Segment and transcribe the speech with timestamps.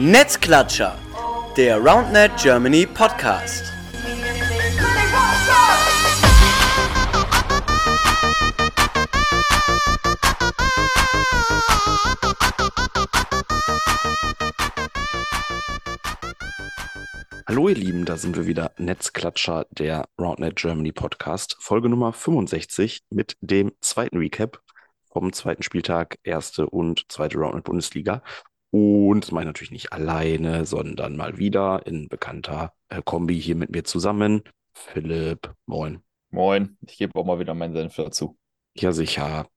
[0.00, 0.96] Netzklatscher,
[1.56, 3.64] der RoundNet Germany Podcast.
[17.48, 23.02] Hallo ihr Lieben, da sind wir wieder, Netzklatscher, der RoundNet Germany Podcast, Folge Nummer 65
[23.10, 24.62] mit dem zweiten Recap
[25.10, 28.22] vom zweiten Spieltag, erste und zweite RoundNet Bundesliga.
[28.70, 33.56] Und das mache ich natürlich nicht alleine, sondern mal wieder in bekannter äh, Kombi hier
[33.56, 34.42] mit mir zusammen.
[34.74, 36.02] Philipp, moin.
[36.30, 38.36] Moin, ich gebe auch mal wieder meinen Senf dazu.
[38.76, 39.48] Ja, sicher.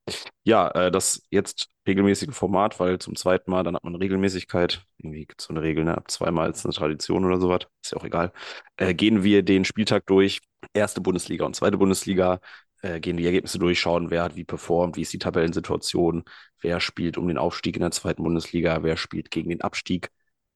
[0.43, 4.83] Ja, äh, das jetzt regelmäßige Format, weil zum zweiten Mal, dann hat man Regelmäßigkeit.
[4.97, 5.97] Irgendwie gibt es so eine Regel, ne?
[5.97, 7.61] Ab zweimal ist eine Tradition oder sowas.
[7.83, 8.31] Ist ja auch egal.
[8.77, 10.39] Äh, gehen wir den Spieltag durch.
[10.73, 12.39] Erste Bundesliga und zweite Bundesliga.
[12.81, 16.23] Äh, gehen die Ergebnisse durch, schauen, wer hat wie performt, wie ist die Tabellensituation,
[16.61, 20.09] wer spielt um den Aufstieg in der zweiten Bundesliga, wer spielt gegen den Abstieg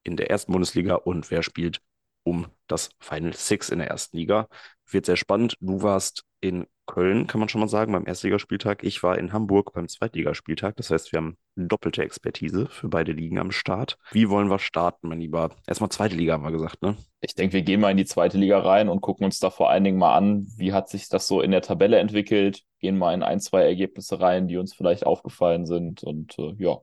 [0.03, 1.81] in der ersten Bundesliga und wer spielt
[2.23, 4.48] um das Final Six in der ersten Liga.
[4.90, 5.55] Wird sehr spannend.
[5.59, 8.83] Du warst in Köln, kann man schon mal sagen, beim Erstligaspieltag.
[8.83, 10.75] Ich war in Hamburg beim Zweitligaspieltag.
[10.75, 13.97] Das heißt, wir haben doppelte Expertise für beide Ligen am Start.
[14.11, 15.51] Wie wollen wir starten, mein Lieber?
[15.67, 16.95] Erstmal zweite Liga haben wir gesagt, ne?
[17.21, 19.69] Ich denke, wir gehen mal in die zweite Liga rein und gucken uns da vor
[19.69, 22.63] allen Dingen mal an, wie hat sich das so in der Tabelle entwickelt.
[22.79, 26.03] Gehen mal in ein, zwei Ergebnisse rein, die uns vielleicht aufgefallen sind.
[26.03, 26.77] Und äh, ja,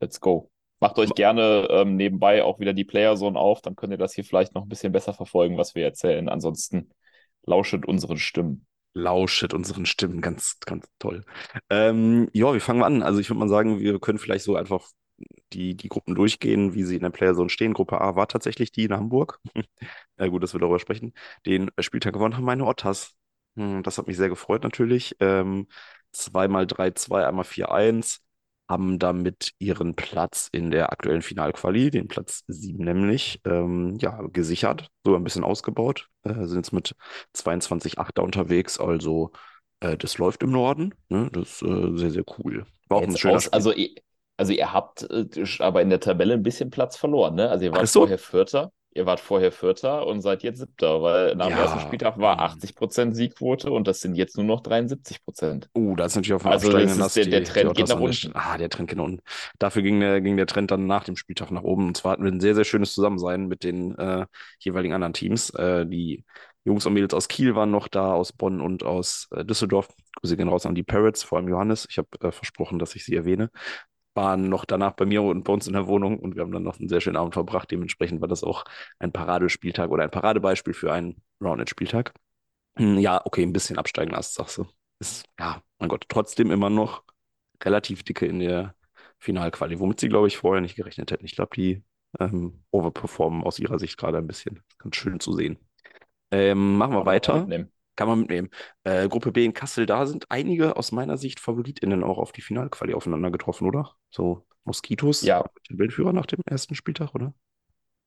[0.00, 0.50] let's go.
[0.80, 4.24] Macht euch gerne ähm, nebenbei auch wieder die Playerzone auf, dann könnt ihr das hier
[4.24, 6.28] vielleicht noch ein bisschen besser verfolgen, was wir erzählen.
[6.28, 6.90] Ansonsten
[7.44, 10.20] lauschet unseren Stimmen lauschet unseren Stimmen.
[10.20, 11.24] Ganz, ganz toll.
[11.70, 13.02] Ähm, ja, wie fangen wir an?
[13.02, 14.88] Also ich würde mal sagen, wir können vielleicht so einfach
[15.52, 17.74] die, die Gruppen durchgehen, wie sie in der Playerzone stehen.
[17.74, 19.40] Gruppe A war tatsächlich die in Hamburg.
[20.18, 21.12] ja, gut, dass wir darüber sprechen.
[21.46, 23.14] Den Spieltag gewonnen haben meine Ottas.
[23.56, 25.16] Hm, das hat mich sehr gefreut natürlich.
[25.20, 25.68] Ähm,
[26.12, 28.20] zweimal 3-2, einmal 4-1
[28.72, 34.88] haben damit ihren Platz in der aktuellen Finalquali, den Platz 7 nämlich, ähm, ja, gesichert,
[35.04, 36.08] so ein bisschen ausgebaut.
[36.24, 36.94] Äh, sind jetzt mit
[37.36, 39.30] 22,8 da unterwegs, also
[39.80, 40.94] äh, das läuft im Norden.
[41.08, 41.28] Ne?
[41.32, 42.64] Das ist äh, sehr, sehr cool.
[42.88, 43.72] War auch ein schöner aus, also,
[44.36, 47.50] also ihr habt äh, aber in der Tabelle ein bisschen Platz verloren, ne?
[47.50, 48.00] Also ihr wart so?
[48.00, 51.62] vorher Vierter ihr wart vorher Vierter und seid jetzt Siebter, weil nach dem ja.
[51.62, 53.12] ersten Spieltag war 80% mhm.
[53.14, 55.68] Siegquote und das sind jetzt nur noch 73%.
[55.74, 58.32] Oh, da ist natürlich auf dem also das ist der, der Trend geht nach unten.
[58.34, 59.22] Ah, der Trend geht nach unten.
[59.58, 61.88] Dafür ging der, ging der Trend dann nach dem Spieltag nach oben.
[61.88, 64.26] Und zwar hatten wir ein sehr, sehr schönes Zusammensein mit den äh,
[64.58, 65.50] jeweiligen anderen Teams.
[65.50, 66.24] Äh, die
[66.64, 69.88] Jungs und Mädels aus Kiel waren noch da, aus Bonn und aus äh, Düsseldorf.
[70.20, 71.86] Grüße gehen raus an die Parrots, vor allem Johannes.
[71.90, 73.50] Ich habe äh, versprochen, dass ich sie erwähne
[74.14, 76.62] waren noch danach bei mir und bei uns in der Wohnung und wir haben dann
[76.62, 77.70] noch einen sehr schönen Abend verbracht.
[77.70, 78.64] Dementsprechend war das auch
[78.98, 82.12] ein Paradespieltag oder ein Paradebeispiel für einen Rounded-Spieltag.
[82.76, 84.66] Hm, ja, okay, ein bisschen absteigen Ast, sagst du.
[84.98, 87.02] Ist, ja, mein Gott, trotzdem immer noch
[87.62, 88.74] relativ dicke in der
[89.18, 91.24] Finalquali, womit sie, glaube ich, vorher nicht gerechnet hätten.
[91.24, 91.82] Ich glaube, die
[92.20, 94.62] ähm, overperformen aus ihrer Sicht gerade ein bisschen.
[94.78, 95.58] Ganz schön zu sehen.
[96.30, 97.38] Ähm, machen wir weiter.
[97.38, 97.71] Mitnehmen.
[97.96, 98.48] Kann man mitnehmen.
[98.84, 102.40] Äh, Gruppe B in Kassel, da sind einige aus meiner Sicht FavoritInnen auch auf die
[102.40, 103.92] Finalquali aufeinander getroffen, oder?
[104.10, 105.44] So Moskitos, ja.
[105.68, 107.34] Bildführer nach dem ersten Spieltag, oder?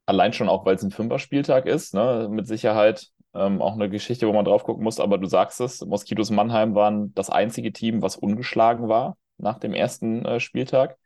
[0.06, 2.28] Allein schon auch, weil es ein Fünfer-Spieltag ist, ne?
[2.30, 5.00] mit Sicherheit ähm, auch eine Geschichte, wo man drauf gucken muss.
[5.00, 9.74] Aber du sagst es, Moskitos Mannheim waren das einzige Team, was ungeschlagen war nach dem
[9.74, 10.98] ersten äh, Spieltag.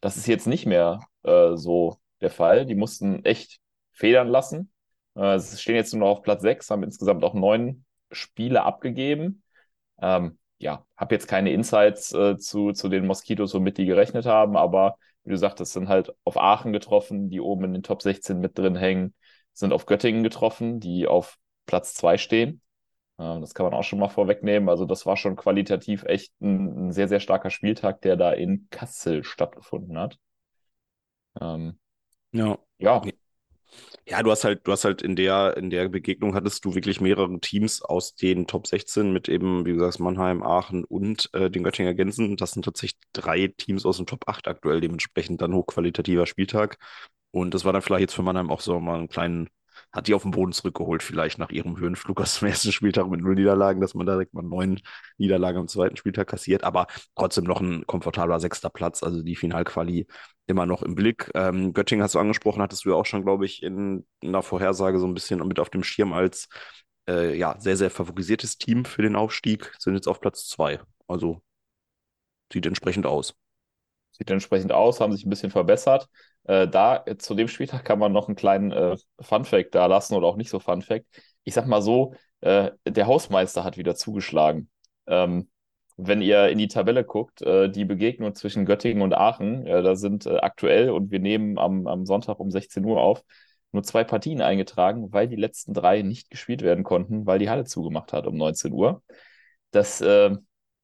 [0.00, 2.66] Das ist jetzt nicht mehr äh, so der Fall.
[2.66, 3.58] Die mussten echt
[3.92, 4.70] federn lassen.
[5.14, 9.42] Äh, sie stehen jetzt nur noch auf Platz 6, haben insgesamt auch neun Spiele abgegeben.
[10.00, 14.56] Ähm, ja, habe jetzt keine Insights äh, zu, zu den Moskitos, womit die gerechnet haben,
[14.56, 18.40] aber wie du sagtest, sind halt auf Aachen getroffen, die oben in den Top 16
[18.40, 19.14] mit drin hängen,
[19.52, 21.36] sind auf Göttingen getroffen, die auf
[21.66, 22.62] Platz 2 stehen.
[23.18, 24.68] Ähm, das kann man auch schon mal vorwegnehmen.
[24.68, 28.68] Also, das war schon qualitativ echt ein, ein sehr, sehr starker Spieltag, der da in
[28.70, 30.18] Kassel stattgefunden hat.
[31.40, 31.78] Ähm,
[32.32, 32.58] ja.
[32.78, 33.02] Ja,
[34.10, 37.00] ja, du hast halt, du hast halt in der, in der Begegnung hattest du wirklich
[37.00, 41.62] mehrere Teams aus den Top 16 mit eben, wie gesagt, Mannheim, Aachen und äh, den
[41.62, 42.36] Göttinger Gänsen.
[42.38, 46.78] Das sind tatsächlich drei Teams aus dem Top 8 aktuell, dementsprechend dann hochqualitativer Spieltag.
[47.32, 49.48] Und das war dann vielleicht jetzt für Mannheim auch so mal einen kleinen,
[49.92, 53.20] hat die auf den Boden zurückgeholt, vielleicht nach ihrem Höhenflug aus dem ersten Spieltag mit
[53.20, 54.80] null Niederlagen, dass man da direkt mal neun
[55.18, 60.06] Niederlagen am zweiten Spieltag kassiert, aber trotzdem noch ein komfortabler sechster Platz, also die Finalquali
[60.48, 61.30] immer noch im Blick.
[61.34, 64.42] Ähm, Göttingen hast du angesprochen, hattest du ja auch schon, glaube ich, in, in einer
[64.42, 66.48] Vorhersage so ein bisschen mit auf dem Schirm als
[67.08, 70.80] äh, ja, sehr, sehr favorisiertes Team für den Aufstieg, sind jetzt auf Platz zwei.
[71.06, 71.42] Also
[72.52, 73.34] sieht entsprechend aus.
[74.12, 76.08] Sieht entsprechend aus, haben sich ein bisschen verbessert.
[76.44, 80.26] Äh, da, zu dem Spieltag kann man noch einen kleinen äh, Fun-Fact da lassen oder
[80.26, 81.06] auch nicht so Fun-Fact.
[81.44, 84.70] Ich sag mal so, äh, der Hausmeister hat wieder zugeschlagen.
[85.06, 85.50] Ähm,
[85.98, 89.96] wenn ihr in die Tabelle guckt, äh, die Begegnung zwischen Göttingen und Aachen, äh, da
[89.96, 93.24] sind äh, aktuell, und wir nehmen am, am Sonntag um 16 Uhr auf,
[93.72, 97.64] nur zwei Partien eingetragen, weil die letzten drei nicht gespielt werden konnten, weil die Halle
[97.64, 99.02] zugemacht hat um 19 Uhr.
[99.72, 100.36] Das, äh,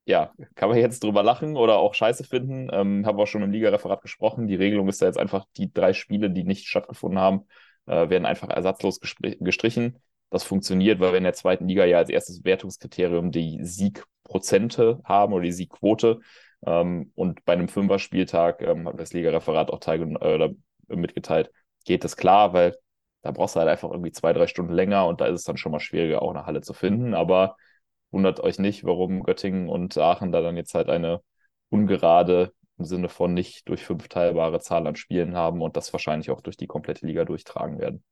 [0.05, 2.69] ja, kann man jetzt drüber lachen oder auch scheiße finden.
[2.73, 4.49] Ähm, Habe auch schon im Ligareferat gesprochen.
[4.49, 7.47] Die Regelung ist da jetzt einfach, die drei Spiele, die nicht stattgefunden haben,
[7.87, 10.01] äh, werden einfach ersatzlos gestrichen.
[10.31, 13.61] Das funktioniert, weil wir in der zweiten Liga ja als erstes Wertungskriterium die
[14.25, 16.21] Siegprozente haben oder die Siegquote.
[16.67, 20.55] Ähm, und bei einem Fünfer-Spieltag ähm, hat das Ligareferat auch äh,
[20.89, 21.51] mitgeteilt,
[21.85, 22.77] geht das klar, weil
[23.23, 25.57] da brauchst du halt einfach irgendwie zwei, drei Stunden länger und da ist es dann
[25.57, 27.15] schon mal schwieriger, auch eine Halle zu finden.
[27.15, 27.57] Aber
[28.11, 31.23] wundert euch nicht, warum Göttingen und Aachen da dann jetzt halt eine
[31.71, 36.31] ungerade im Sinne von nicht durch fünf teilbare Zahl an Spielen haben und das wahrscheinlich
[36.31, 38.05] auch durch die komplette Liga durchtragen werden.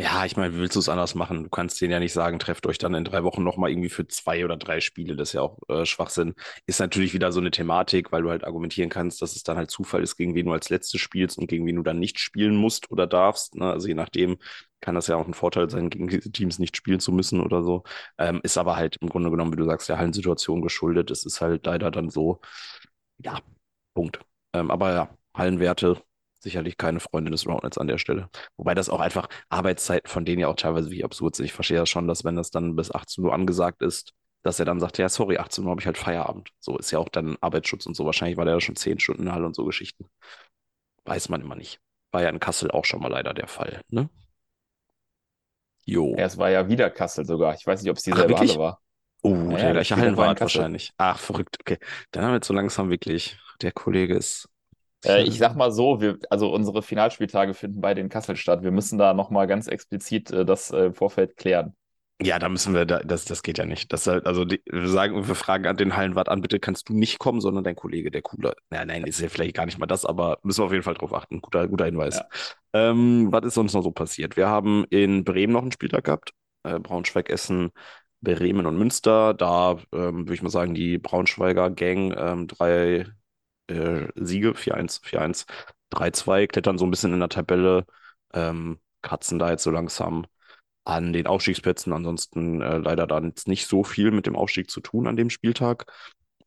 [0.00, 1.42] Ja, ich meine, wie willst du es anders machen?
[1.42, 4.06] Du kannst denen ja nicht sagen, trefft euch dann in drei Wochen nochmal irgendwie für
[4.06, 5.16] zwei oder drei Spiele.
[5.16, 6.34] Das ist ja auch äh, Schwachsinn.
[6.66, 9.72] Ist natürlich wieder so eine Thematik, weil du halt argumentieren kannst, dass es dann halt
[9.72, 12.54] Zufall ist, gegen wen du als letztes spielst und gegen wen du dann nicht spielen
[12.54, 13.56] musst oder darfst.
[13.56, 13.68] Ne?
[13.72, 14.38] Also je nachdem
[14.80, 17.64] kann das ja auch ein Vorteil sein, gegen diese Teams nicht spielen zu müssen oder
[17.64, 17.82] so.
[18.18, 21.10] Ähm, ist aber halt im Grunde genommen, wie du sagst, der Hallensituation geschuldet.
[21.10, 22.40] Es ist halt leider dann so,
[23.18, 23.40] ja,
[23.94, 24.20] Punkt.
[24.54, 26.02] Ähm, aber ja, Hallenwerte
[26.38, 28.28] sicherlich keine Freundin des Roundnets an der Stelle.
[28.56, 31.46] Wobei das auch einfach Arbeitszeiten von denen ja auch teilweise wie absurd sind.
[31.46, 34.12] Ich verstehe das schon, dass wenn das dann bis 18 Uhr angesagt ist,
[34.42, 36.50] dass er dann sagt, ja, sorry, 18 Uhr habe ich halt Feierabend.
[36.60, 38.04] So ist ja auch dann Arbeitsschutz und so.
[38.06, 40.06] Wahrscheinlich war der ja schon 10 Stunden in der Halle und so Geschichten.
[41.04, 41.80] Weiß man immer nicht.
[42.12, 44.08] War ja in Kassel auch schon mal leider der Fall, ne?
[45.84, 46.14] Jo.
[46.16, 47.54] Ja, es war ja wieder Kassel sogar.
[47.54, 48.80] Ich weiß nicht, ob es dieselbe Ach, Halle war.
[49.22, 50.92] Oh, naja, der gleiche Hallenwart wahrscheinlich.
[50.96, 51.56] Ach, verrückt.
[51.60, 51.78] Okay.
[52.12, 54.48] Dann haben wir jetzt so langsam wirklich, der Kollege ist
[55.04, 58.62] äh, ich sag mal so, wir, also unsere Finalspieltage finden beide in Kassel statt.
[58.62, 61.74] Wir müssen da nochmal ganz explizit äh, das äh, Vorfeld klären.
[62.20, 63.92] Ja, da müssen wir, da, das, das geht ja nicht.
[63.92, 67.20] Das also die, wir sagen, wir fragen an den Hallenwart an, bitte kannst du nicht
[67.20, 68.54] kommen, sondern dein Kollege, der cooler.
[68.70, 70.94] Nein, nein, ist ja vielleicht gar nicht mal das, aber müssen wir auf jeden Fall
[70.94, 71.40] drauf achten.
[71.40, 72.16] Guter, guter Hinweis.
[72.16, 72.26] Ja.
[72.90, 74.36] Ähm, was ist sonst noch so passiert?
[74.36, 76.32] Wir haben in Bremen noch einen Spieltag gehabt.
[76.64, 77.70] Äh, Braunschweig, Essen,
[78.20, 79.32] Bremen und Münster.
[79.32, 83.06] Da ähm, würde ich mal sagen, die Braunschweiger Gang ähm, drei
[83.68, 85.46] äh, Siege, 4-1, 4-1,
[85.90, 87.86] 3-2, klettern so ein bisschen in der Tabelle,
[88.34, 90.26] ähm, kratzen da jetzt so langsam
[90.84, 91.92] an den Aufstiegsplätzen.
[91.92, 95.30] Ansonsten äh, leider dann jetzt nicht so viel mit dem Aufstieg zu tun an dem
[95.30, 95.86] Spieltag.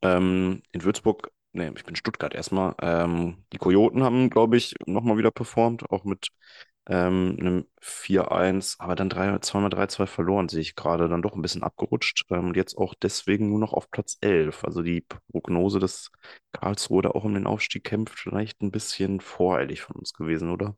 [0.02, 2.76] Ähm, in Würzburg, ne, ich bin Stuttgart erstmal.
[2.82, 6.30] Ähm, die Kojoten haben, glaube ich, nochmal wieder performt, auch mit
[6.92, 11.42] ähm, einem 4-1, aber dann 3, zweimal 3-2 verloren, sehe ich gerade, dann doch ein
[11.44, 12.26] bisschen abgerutscht.
[12.32, 14.66] Ähm, und jetzt auch deswegen nur noch auf Platz 11.
[14.66, 15.02] Also die
[15.32, 16.12] Prognose, dass
[16.54, 20.76] Karlsruhe da auch um den Aufstieg kämpft, vielleicht ein bisschen voreilig von uns gewesen, oder?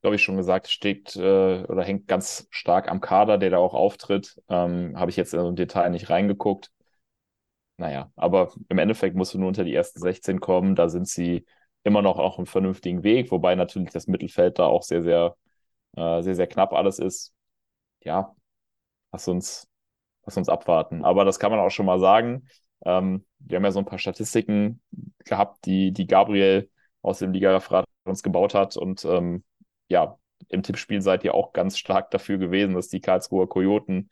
[0.00, 3.74] glaube ich schon gesagt, steht äh, oder hängt ganz stark am Kader, der da auch
[3.74, 4.40] auftritt.
[4.48, 6.70] Ähm, Habe ich jetzt im Detail nicht reingeguckt.
[7.76, 10.74] Naja, aber im Endeffekt musst du nur unter die ersten 16 kommen.
[10.74, 11.46] Da sind sie
[11.88, 15.36] immer noch auf einem vernünftigen Weg, wobei natürlich das Mittelfeld da auch sehr, sehr,
[15.96, 17.34] äh, sehr, sehr knapp alles ist.
[18.04, 18.34] Ja,
[19.12, 19.68] lass uns,
[20.24, 21.04] lass uns abwarten.
[21.04, 22.48] Aber das kann man auch schon mal sagen.
[22.84, 24.82] Ähm, wir haben ja so ein paar Statistiken
[25.24, 26.70] gehabt, die, die Gabriel
[27.02, 28.76] aus dem Liga-Referat uns gebaut hat.
[28.76, 29.44] Und ähm,
[29.88, 30.18] ja,
[30.48, 34.10] im Tippspiel seid ihr auch ganz stark dafür gewesen, dass die Karlsruher Kojoten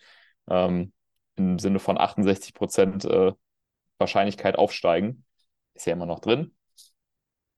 [0.48, 0.92] ähm,
[1.36, 3.32] im Sinne von 68 Prozent äh,
[3.98, 5.24] Wahrscheinlichkeit aufsteigen.
[5.74, 6.55] Ist ja immer noch drin.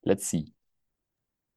[0.03, 0.53] Let's see.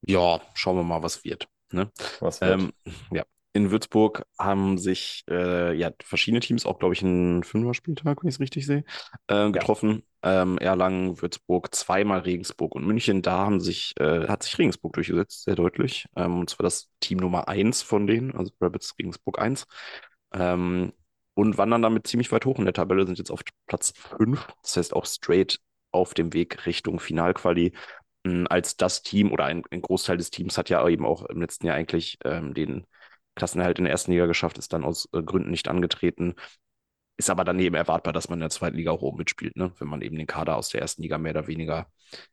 [0.01, 1.47] Ja, schauen wir mal, was wird.
[1.71, 1.91] Ne?
[2.19, 2.59] Was wird.
[2.59, 2.71] Ähm,
[3.11, 3.23] ja.
[3.53, 8.35] In Würzburg haben sich äh, ja verschiedene Teams, auch glaube ich ein Fünfer-Spieltag, wenn ich
[8.35, 8.85] es richtig sehe,
[9.27, 10.03] äh, getroffen.
[10.23, 10.43] Ja.
[10.43, 13.21] Ähm, Erlangen, Würzburg, zweimal Regensburg und München.
[13.21, 16.05] Da haben sich, äh, hat sich Regensburg durchgesetzt, sehr deutlich.
[16.15, 19.65] Ähm, und zwar das Team Nummer 1 von denen, also Rabbits Regensburg 1.
[20.33, 20.93] Ähm,
[21.33, 24.47] und wandern damit ziemlich weit hoch in der Tabelle, sind jetzt auf Platz 5.
[24.63, 25.59] Das heißt auch straight
[25.91, 27.73] auf dem Weg Richtung Finalquali
[28.49, 31.65] als das Team oder ein, ein, Großteil des Teams hat ja eben auch im letzten
[31.67, 32.85] Jahr eigentlich ähm, den
[33.35, 36.35] Klassenerhalt in der ersten Liga geschafft, ist dann aus äh, Gründen nicht angetreten.
[37.17, 39.71] Ist aber dann eben erwartbar, dass man in der zweiten Liga auch oben mitspielt, ne?
[39.79, 41.87] wenn man eben den Kader aus der ersten Liga mehr oder weniger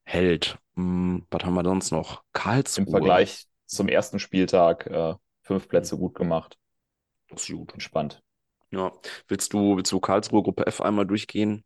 [0.05, 0.59] hält.
[0.77, 2.23] Hm, was haben wir sonst noch?
[2.33, 2.85] Karlsruhe.
[2.85, 6.59] Im Vergleich zum ersten Spieltag äh, fünf Plätze gut gemacht.
[7.29, 7.73] Das ist gut.
[7.73, 8.23] Entspannt.
[8.71, 8.93] Ja.
[9.27, 11.65] Willst du, willst du Karlsruhe Gruppe F einmal durchgehen?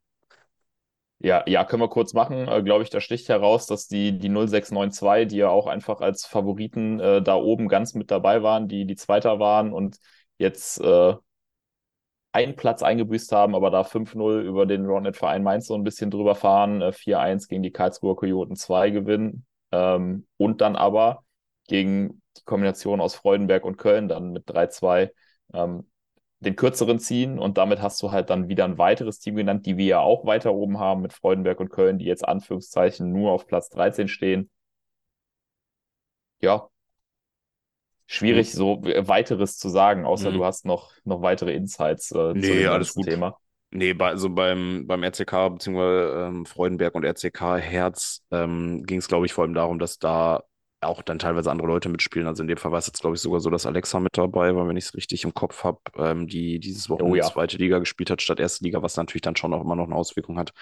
[1.25, 2.49] Ja, ja, können wir kurz machen.
[2.49, 6.27] Äh, Glaube ich, da sticht heraus, dass die, die 0692, die ja auch einfach als
[6.27, 9.99] Favoriten äh, da oben ganz mit dabei waren, die, die Zweiter waren und
[10.39, 11.15] jetzt äh,
[12.33, 16.35] einen Platz eingebüßt haben, aber da 5-0 über den Roundnet-Verein Mainz so ein bisschen drüber
[16.35, 21.25] fahren, äh, 4-1 gegen die Karlsruher Kojoten 2 gewinnen ähm, und dann aber
[21.69, 25.13] gegen die Kombination aus Freudenberg und Köln dann mit 3-2
[25.53, 25.91] ähm,
[26.45, 29.77] den kürzeren ziehen und damit hast du halt dann wieder ein weiteres Team genannt, die
[29.77, 33.47] wir ja auch weiter oben haben mit Freudenberg und Köln, die jetzt Anführungszeichen nur auf
[33.47, 34.51] Platz 13 stehen.
[36.41, 36.69] Ja,
[38.07, 38.59] schwierig, mhm.
[38.59, 40.35] so weiteres zu sagen, außer mhm.
[40.35, 43.07] du hast noch, noch weitere Insights äh, nee, zu dem alles gut.
[43.07, 43.39] Thema.
[43.71, 46.27] Nee, bei, also beim, beim RCK bzw.
[46.27, 50.43] Ähm, Freudenberg und RCK Herz ähm, ging es, glaube ich, vor allem darum, dass da
[50.83, 52.27] auch dann teilweise andere Leute mitspielen.
[52.27, 54.55] Also in dem Fall war es jetzt, glaube ich, sogar so, dass Alexa mit dabei
[54.55, 57.25] war, wenn ich es richtig im Kopf habe, ähm, die dieses Wochenende oh, ja.
[57.25, 59.95] zweite Liga gespielt hat statt erste Liga, was natürlich dann schon auch immer noch eine
[59.95, 60.53] Auswirkung hat.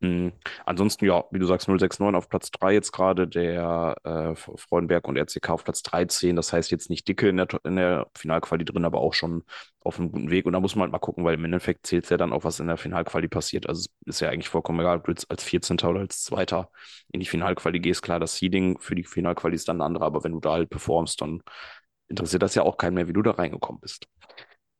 [0.00, 0.32] Mhm.
[0.66, 5.16] Ansonsten, ja, wie du sagst, 069 auf Platz 3 jetzt gerade, der äh, Freudenberg und
[5.16, 6.36] RCK auf Platz 13.
[6.36, 9.44] Das heißt jetzt nicht dicke in der, in der Finalquali drin, aber auch schon
[9.80, 10.44] auf einem guten Weg.
[10.46, 12.44] Und da muss man halt mal gucken, weil im Endeffekt zählt es ja dann auch,
[12.44, 13.68] was in der Finalquali passiert.
[13.68, 15.88] Also ist ja eigentlich vollkommen egal, ob du jetzt als 14.
[15.88, 16.70] oder als Zweiter
[17.12, 18.02] in die Finalquali gehst.
[18.02, 20.68] Klar, das Seeding für die Finalquali ist dann ein anderer, aber wenn du da halt
[20.70, 21.42] performst, dann
[22.08, 24.06] interessiert das ja auch keinen mehr, wie du da reingekommen bist.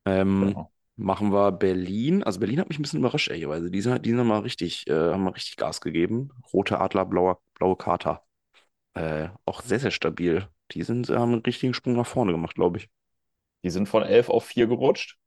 [0.06, 2.22] Ähm, genau machen wir Berlin.
[2.22, 3.70] Also Berlin hat mich ein bisschen überrascht, ehrlicherweise.
[3.70, 6.30] Die sind, die sind mal richtig, äh, haben mal richtig Gas gegeben.
[6.52, 8.22] Rote Adler, blauer, blaue Kater.
[8.94, 10.48] Äh, auch sehr, sehr stabil.
[10.70, 12.88] Die sind, haben einen richtigen Sprung nach vorne gemacht, glaube ich.
[13.64, 15.18] Die sind von 11 auf 4 gerutscht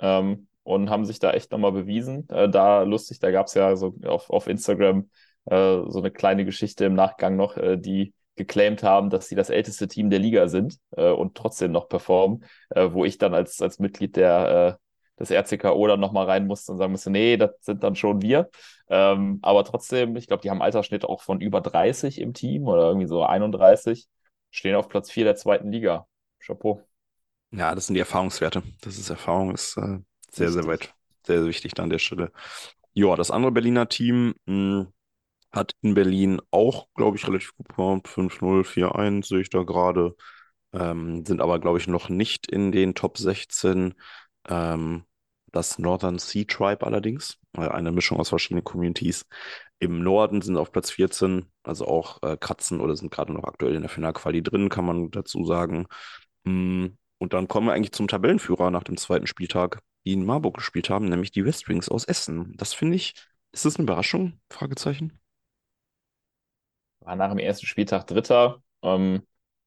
[0.00, 2.28] ähm, und haben sich da echt nochmal bewiesen.
[2.28, 5.10] Äh, da lustig, da gab es ja so auf, auf Instagram
[5.46, 9.50] äh, so eine kleine Geschichte im Nachgang noch, äh, die geclaimed haben, dass sie das
[9.50, 13.62] älteste Team der Liga sind äh, und trotzdem noch performen, äh, wo ich dann als,
[13.62, 14.85] als Mitglied der, äh,
[15.16, 18.50] das RCKO dann nochmal rein musste und sagen musste, nee, das sind dann schon wir.
[18.88, 22.88] Ähm, aber trotzdem, ich glaube, die haben Altersschnitt auch von über 30 im Team oder
[22.88, 24.06] irgendwie so 31,
[24.50, 26.06] stehen auf Platz 4 der zweiten Liga.
[26.38, 26.82] Chapeau.
[27.50, 28.62] Ja, das sind die Erfahrungswerte.
[28.82, 29.98] Das ist Erfahrung, ist äh,
[30.30, 30.94] sehr, sehr weit,
[31.26, 32.32] sehr, sehr wichtig da an der Stelle.
[32.92, 34.92] Ja, das andere Berliner Team mh, hm,
[35.52, 38.08] hat in Berlin auch, glaube ich, relativ gut performt.
[38.08, 40.14] 5-0, 4-1 sehe ich da gerade.
[40.72, 43.94] Ähm, sind aber, glaube ich, noch nicht in den Top 16.
[44.48, 45.04] Ähm,
[45.52, 49.26] das Northern Sea Tribe allerdings, äh, eine Mischung aus verschiedenen Communities.
[49.78, 53.74] Im Norden sind auf Platz 14, also auch äh, Katzen oder sind gerade noch aktuell
[53.74, 55.86] in der Finalquali drin, kann man dazu sagen.
[56.44, 56.88] Mm,
[57.18, 60.90] und dann kommen wir eigentlich zum Tabellenführer nach dem zweiten Spieltag, die in Marburg gespielt
[60.90, 62.54] haben, nämlich die Westwings aus Essen.
[62.56, 63.14] Das finde ich,
[63.52, 64.40] ist das eine Überraschung?
[64.50, 65.18] Fragezeichen.
[67.00, 68.62] War nach dem ersten Spieltag Dritter.
[68.82, 69.22] Ähm,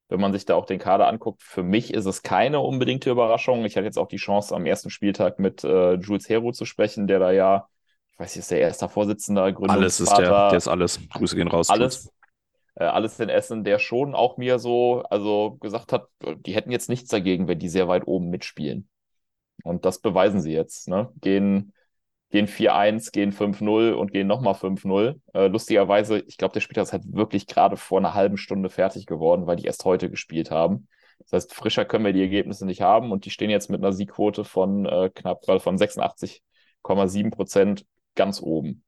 [0.09, 3.63] wenn man sich da auch den Kader anguckt, für mich ist es keine unbedingte Überraschung.
[3.63, 7.05] Ich hatte jetzt auch die Chance, am ersten Spieltag mit äh, Jules Hero zu sprechen,
[7.07, 7.67] der da ja,
[8.11, 10.99] ich weiß nicht, ist der erste Vorsitzende, Alles ist der, der ist alles.
[11.13, 11.69] Grüße gehen raus.
[11.69, 12.11] Alles,
[12.75, 16.07] äh, alles in Essen, der schon auch mir so, also gesagt hat,
[16.45, 18.89] die hätten jetzt nichts dagegen, wenn die sehr weit oben mitspielen.
[19.63, 20.87] Und das beweisen sie jetzt.
[20.87, 21.11] Ne?
[21.21, 21.73] Gehen
[22.29, 25.19] gehen 4-1, gehen 5-0 und gehen nochmal 5-0.
[25.33, 29.05] Äh, lustigerweise, ich glaube, der Spieltag ist halt wirklich gerade vor einer halben Stunde fertig
[29.05, 30.87] geworden, weil die erst heute gespielt haben.
[31.19, 33.93] Das heißt, frischer können wir die Ergebnisse nicht haben und die stehen jetzt mit einer
[33.93, 38.83] Siegquote von äh, knapp von 86,7 Prozent ganz oben.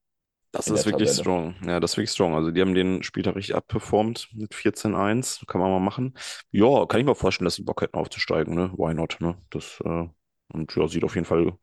[0.51, 1.21] Das ist wirklich Tabelle.
[1.21, 1.55] strong.
[1.65, 2.35] Ja, das ist wirklich strong.
[2.35, 5.45] Also die haben den Spieltag richtig abperformt mit 14-1.
[5.47, 6.13] Kann man mal machen.
[6.51, 8.53] Ja, kann ich mir vorstellen, dass sie Bock hätten aufzusteigen.
[8.53, 8.71] Ne?
[8.75, 9.17] Why not?
[9.21, 9.37] Ne?
[9.49, 10.07] Das äh,
[10.49, 11.53] und ja, sieht auf jeden Fall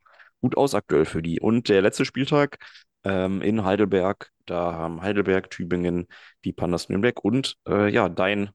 [0.41, 1.39] gut aus aktuell für die.
[1.39, 2.57] Und der letzte Spieltag
[3.03, 6.07] ähm, in Heidelberg, da haben Heidelberg, Tübingen,
[6.43, 8.49] die Pandas Nürnberg und äh, ja, dein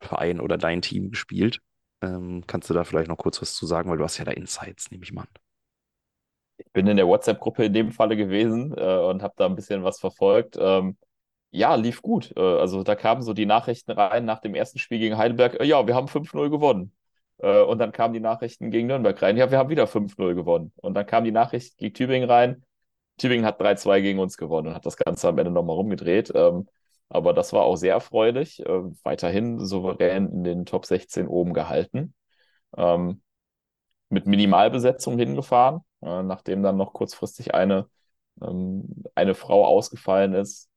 [0.00, 1.60] Verein oder dein Team gespielt.
[2.00, 4.30] Ähm, kannst du da vielleicht noch kurz was zu sagen, weil du hast ja da
[4.30, 5.28] Insights, nehme ich mal an.
[6.58, 9.84] Ich bin in der WhatsApp-Gruppe in dem Falle gewesen äh, und habe da ein bisschen
[9.84, 10.56] was verfolgt.
[10.60, 10.96] Ähm,
[11.50, 12.32] ja, lief gut.
[12.36, 15.60] Äh, also da kamen so die Nachrichten rein nach dem ersten Spiel gegen Heidelberg.
[15.60, 16.92] Äh, ja, wir haben 5-0 gewonnen.
[17.38, 19.36] Äh, und dann kamen die Nachrichten gegen Nürnberg rein.
[19.36, 20.72] Ja, wir haben wieder 5-0 gewonnen.
[20.76, 22.64] Und dann kam die Nachricht gegen Tübingen rein.
[23.18, 26.32] Tübingen hat 3-2 gegen uns gewonnen und hat das Ganze am Ende nochmal rumgedreht.
[26.34, 26.68] Ähm,
[27.08, 28.60] aber das war auch sehr erfreulich.
[28.64, 32.14] Äh, weiterhin souverän in den Top 16 oben gehalten.
[32.76, 33.22] Ähm,
[34.10, 37.88] mit Minimalbesetzung hingefahren, äh, nachdem dann noch kurzfristig eine,
[38.42, 40.70] ähm, eine Frau ausgefallen ist.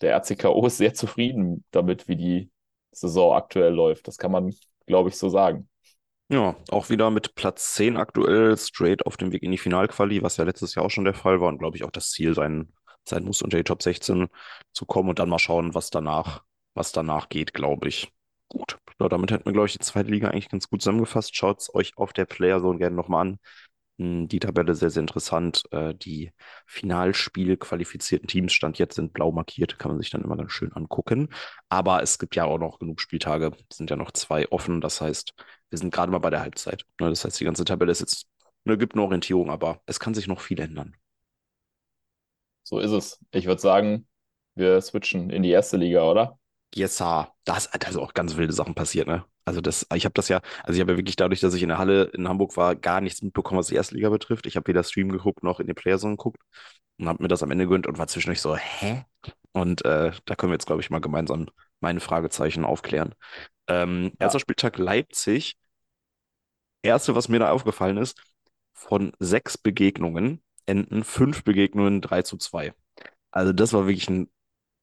[0.00, 2.50] Der RCKO ist sehr zufrieden damit, wie die
[2.92, 4.08] Saison aktuell läuft.
[4.08, 4.54] Das kann man
[4.86, 5.68] glaube ich, so sagen.
[6.30, 10.38] Ja, auch wieder mit Platz 10 aktuell straight auf dem Weg in die Finalquali, was
[10.38, 12.72] ja letztes Jahr auch schon der Fall war und glaube ich auch das Ziel sein,
[13.06, 14.28] sein muss, unter die Top 16
[14.72, 16.42] zu kommen und dann mal schauen, was danach,
[16.74, 18.10] was danach geht, glaube ich.
[18.48, 21.36] Gut, ja, damit hätten wir, glaube ich, die zweite Liga eigentlich ganz gut zusammengefasst.
[21.36, 23.38] Schaut es euch auf der Player Zone gerne nochmal an.
[23.98, 25.62] Hm, die Tabelle sehr, sehr interessant.
[25.70, 26.32] Äh, die
[26.66, 30.72] Finalspiel qualifizierten Teams stand jetzt sind blau markiert, kann man sich dann immer ganz schön
[30.72, 31.28] angucken.
[31.68, 34.80] Aber es gibt ja auch noch genug Spieltage, sind ja noch zwei offen.
[34.80, 35.34] Das heißt,
[35.70, 36.84] wir sind gerade mal bei der Halbzeit.
[37.00, 38.26] Ne, das heißt, die ganze Tabelle ist jetzt,
[38.64, 40.96] ne, gibt eine Orientierung, aber es kann sich noch viel ändern.
[42.62, 43.18] So ist es.
[43.30, 44.06] Ich würde sagen,
[44.54, 46.38] wir switchen in die erste Liga, oder?
[46.74, 47.32] Yes, sir.
[47.44, 49.24] Das, da sind auch ganz wilde Sachen passiert, ne?
[49.44, 51.68] Also das, ich habe das ja, also ich habe ja wirklich dadurch, dass ich in
[51.68, 54.46] der Halle in Hamburg war, gar nichts mitbekommen, was die Erstliga betrifft.
[54.46, 56.40] Ich habe weder Stream geguckt noch in die Playerson geguckt
[56.98, 59.04] und habe mir das am Ende gegönnt und war zwischendurch so, hä?
[59.52, 61.46] Und äh, da können wir jetzt, glaube ich, mal gemeinsam
[61.80, 63.14] meine Fragezeichen aufklären.
[63.68, 64.26] Ähm, Ja.
[64.26, 65.56] erster Spieltag Leipzig.
[66.82, 68.20] Erste, was mir da aufgefallen ist,
[68.72, 72.74] von sechs Begegnungen enden fünf Begegnungen 3 zu 2.
[73.30, 74.30] Also das war wirklich ein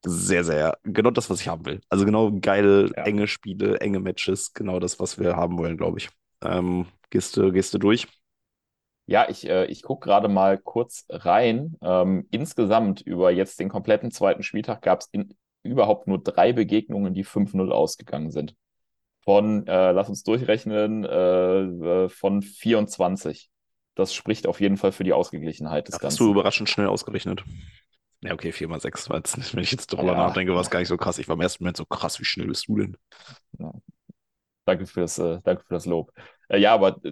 [0.06, 1.82] sehr, sehr, genau das, was ich haben will.
[1.90, 3.04] Also genau geile, Ja.
[3.06, 6.10] enge Spiele, enge Matches, genau das, was wir haben wollen, glaube ich.
[6.44, 8.08] Ähm, gehst du, gehst du durch?
[9.08, 11.76] Ja, ich, äh, ich gucke gerade mal kurz rein.
[11.82, 15.10] Ähm, insgesamt über jetzt den kompletten zweiten Spieltag gab es
[15.64, 18.56] überhaupt nur drei Begegnungen, die 5-0 ausgegangen sind.
[19.24, 21.62] Von, äh, lass uns durchrechnen, äh,
[22.06, 23.50] äh, von 24.
[23.96, 26.18] Das spricht auf jeden Fall für die Ausgeglichenheit des Hast Ganzen.
[26.18, 27.44] du überraschend schnell ausgerechnet.
[28.22, 30.28] Ja, okay, 4 mal 6 war jetzt nicht, wenn ich jetzt darüber Ja.
[30.28, 31.18] nachdenke, war es gar nicht so krass.
[31.18, 32.98] Ich war im ersten Moment so krass, wie schnell bist du denn?
[34.66, 36.12] Danke für das, äh, danke für das Lob.
[36.48, 37.12] Äh, ja, aber äh,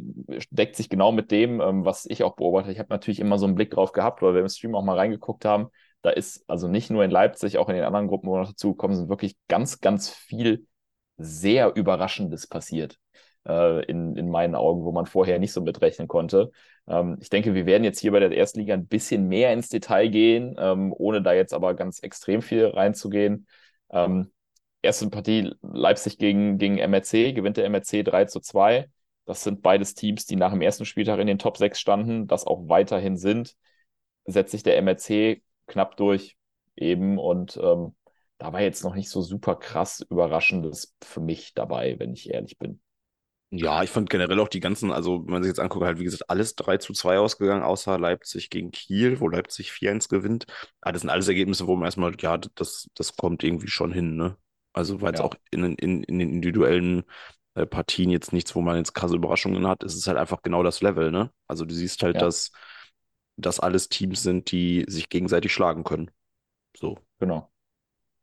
[0.51, 2.71] deckt sich genau mit dem, ähm, was ich auch beobachte.
[2.71, 4.95] Ich habe natürlich immer so einen Blick drauf gehabt, weil wir im Stream auch mal
[4.97, 5.69] reingeguckt haben.
[6.03, 8.49] Da ist also nicht nur in Leipzig, auch in den anderen Gruppen, wo wir noch
[8.49, 10.67] dazugekommen sind, wirklich ganz, ganz viel
[11.17, 12.97] sehr Überraschendes passiert.
[13.47, 16.51] Äh, in, in meinen Augen, wo man vorher nicht so mitrechnen konnte.
[16.89, 20.09] Ähm, ich denke, wir werden jetzt hier bei der Erstliga ein bisschen mehr ins Detail
[20.09, 23.47] gehen, ähm, ohne da jetzt aber ganz extrem viel reinzugehen.
[23.91, 24.31] Ähm,
[24.81, 28.89] erste Partie Leipzig gegen, gegen MRC, gewinnt der MRC 3 zu 2.
[29.25, 32.47] Das sind beides Teams, die nach dem ersten Spieltag in den Top 6 standen, das
[32.47, 33.55] auch weiterhin sind.
[34.25, 36.37] Setzt sich der MRC knapp durch
[36.75, 37.95] eben und ähm,
[38.39, 42.57] da war jetzt noch nicht so super krass Überraschendes für mich dabei, wenn ich ehrlich
[42.57, 42.81] bin.
[43.51, 46.03] Ja, ich fand generell auch die ganzen, also wenn man sich jetzt anguckt, halt wie
[46.03, 50.45] gesagt, alles 3 zu 2 ausgegangen, außer Leipzig gegen Kiel, wo Leipzig 4-1 gewinnt.
[50.81, 54.15] Aber das sind alles Ergebnisse, wo man erstmal, ja, das, das kommt irgendwie schon hin,
[54.15, 54.37] ne?
[54.71, 55.21] Also weil es Ja.
[55.21, 57.03] auch in, in, in den individuellen
[57.55, 59.81] äh, Partien jetzt nichts, wo man jetzt krasse Überraschungen hat.
[59.83, 61.31] Es ist halt einfach genau das Level, ne?
[61.47, 62.21] Also du siehst halt, Ja.
[62.21, 62.51] dass
[63.37, 66.11] das alles Teams sind, die sich gegenseitig schlagen können.
[66.77, 66.97] So.
[67.19, 67.51] Genau.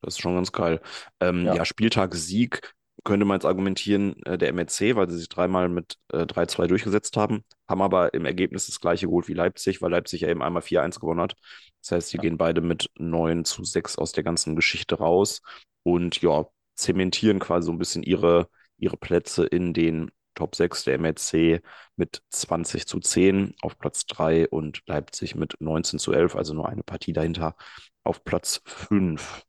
[0.03, 0.81] Das ist schon ganz geil.
[1.21, 1.53] Ähm, Ja.
[1.53, 2.75] ja, Spieltag Sieg
[3.05, 7.17] könnte man jetzt argumentieren, äh, der MRC, weil sie sich dreimal mit äh, 3-2 durchgesetzt
[7.17, 10.63] haben, haben aber im Ergebnis das gleiche geholt wie Leipzig, weil Leipzig ja eben einmal
[10.63, 11.35] 4-1 gewonnen hat.
[11.83, 12.23] Das heißt, sie Ja.
[12.23, 15.43] gehen beide mit 9 zu 6 aus der ganzen Geschichte raus
[15.83, 20.95] und ja, zementieren quasi so ein bisschen ihre, ihre Plätze in den Top 6 der
[20.97, 21.63] MRC
[21.97, 26.69] mit 20 zu 10 auf Platz 3 und Leipzig mit 19 zu 11, also nur
[26.69, 27.57] eine Partie dahinter
[28.05, 29.45] auf Platz 5.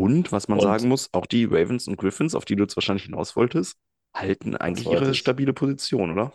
[0.00, 2.74] Und was man Und- sagen muss, auch die Ravens und Griffins, auf die du jetzt
[2.76, 3.76] wahrscheinlich hinaus wolltest,
[4.14, 6.32] halten eigentlich ihre stabile Position, oder?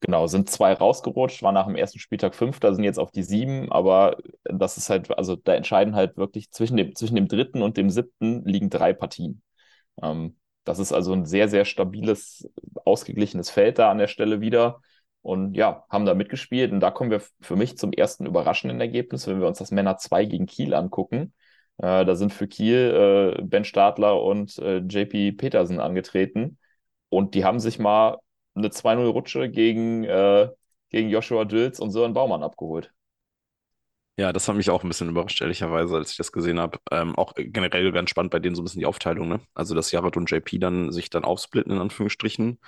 [0.00, 3.70] Genau, sind zwei rausgerutscht, waren nach dem ersten Spieltag Fünfter, sind jetzt auf die sieben,
[3.70, 7.76] aber das ist halt, also da entscheiden halt wirklich zwischen dem, zwischen dem dritten und
[7.76, 9.42] dem siebten liegen drei Partien.
[10.00, 12.48] Ähm, das ist also ein sehr, sehr stabiles,
[12.84, 14.80] ausgeglichenes Feld da an der Stelle wieder.
[15.22, 16.72] Und ja, haben da mitgespielt.
[16.72, 19.98] Und da kommen wir für mich zum ersten überraschenden Ergebnis, wenn wir uns das Männer
[19.98, 21.34] 2 gegen Kiel angucken.
[21.80, 26.58] Äh, da sind für Kiel äh, Ben Stadler und äh, JP Petersen angetreten.
[27.08, 28.18] Und die haben sich mal
[28.54, 30.50] eine 2-0-Rutsche gegen, äh,
[30.90, 32.92] gegen Joshua Dills und Sören Baumann abgeholt.
[34.16, 36.78] Ja, das hat mich auch ein bisschen überrascht, ehrlicherweise, als ich das gesehen habe.
[36.90, 39.40] Ähm, auch generell ganz spannend bei denen so ein bisschen die Aufteilung, ne?
[39.54, 42.58] Also, dass Jared und JP dann sich dann aufsplitten, in Anführungsstrichen,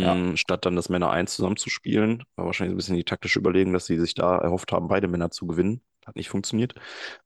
[0.00, 0.24] Ja.
[0.30, 2.24] mh, statt dann das Männer 1 zusammenzuspielen.
[2.36, 5.08] War wahrscheinlich so ein bisschen die taktische Überlegung, dass sie sich da erhofft haben, beide
[5.08, 5.82] Männer zu gewinnen.
[6.06, 6.74] Hat nicht funktioniert.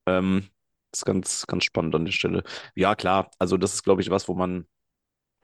[0.07, 0.49] Ähm,
[0.93, 2.43] ist ganz, ganz spannend an der Stelle.
[2.75, 4.67] Ja, klar, also das ist, glaube ich, was, wo man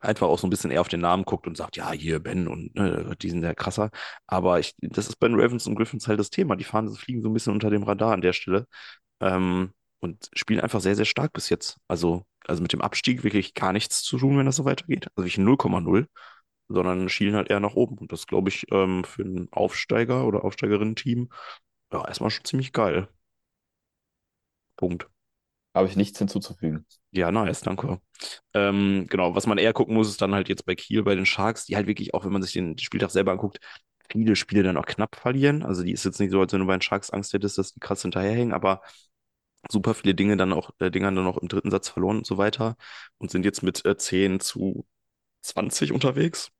[0.01, 2.49] einfach auch so ein bisschen eher auf den Namen guckt und sagt, ja, hier Ben
[2.49, 3.91] und äh, die sind ja krasser.
[4.27, 6.57] Aber ich, das ist bei den Ravens und Griffins halt das Thema.
[6.57, 8.67] Die fahren, fliegen so ein bisschen unter dem Radar an der Stelle
[9.21, 11.79] ähm, und spielen einfach sehr, sehr stark bis jetzt.
[11.89, 15.09] Also, also mit dem Abstieg wirklich gar nichts zu tun, wenn das so weitergeht.
[15.17, 16.07] Also wirklich 0,0,
[16.69, 17.99] sondern schielen halt eher nach oben.
[17.99, 21.31] Und das glaube ich ähm, für ein Aufsteiger oder Aufsteigerinnen-Team
[21.93, 23.09] ja erstmal schon ziemlich geil.
[24.77, 25.09] Punkt.
[25.79, 26.85] Habe ich nichts hinzuzufügen.
[27.13, 28.01] Ja, nice, danke.
[28.53, 31.25] Ähm, genau, was man eher gucken muss, ist dann halt jetzt bei Kiel, bei den
[31.25, 33.61] Sharks, die halt wirklich, auch wenn man sich den Spieltag selber anguckt,
[34.11, 35.63] viele Spiele dann auch knapp verlieren.
[35.63, 37.75] Also die ist jetzt nicht so, als wenn du bei den Sharks Angst hättest, dass
[37.75, 38.83] die krass hinterherhängen, aber
[39.71, 42.37] super viele Dinge dann auch, äh, Dinger dann auch im dritten Satz verloren und so
[42.39, 42.77] weiter
[43.19, 44.85] und sind jetzt mit äh, 10 zu
[45.43, 46.51] 20 unterwegs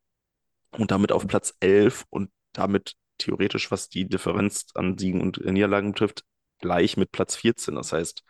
[0.73, 5.93] und damit auf Platz 11 und damit theoretisch, was die Differenz an Siegen und Niederlagen
[5.93, 6.25] betrifft,
[6.61, 7.75] gleich mit Platz 14.
[7.77, 8.23] Das heißt,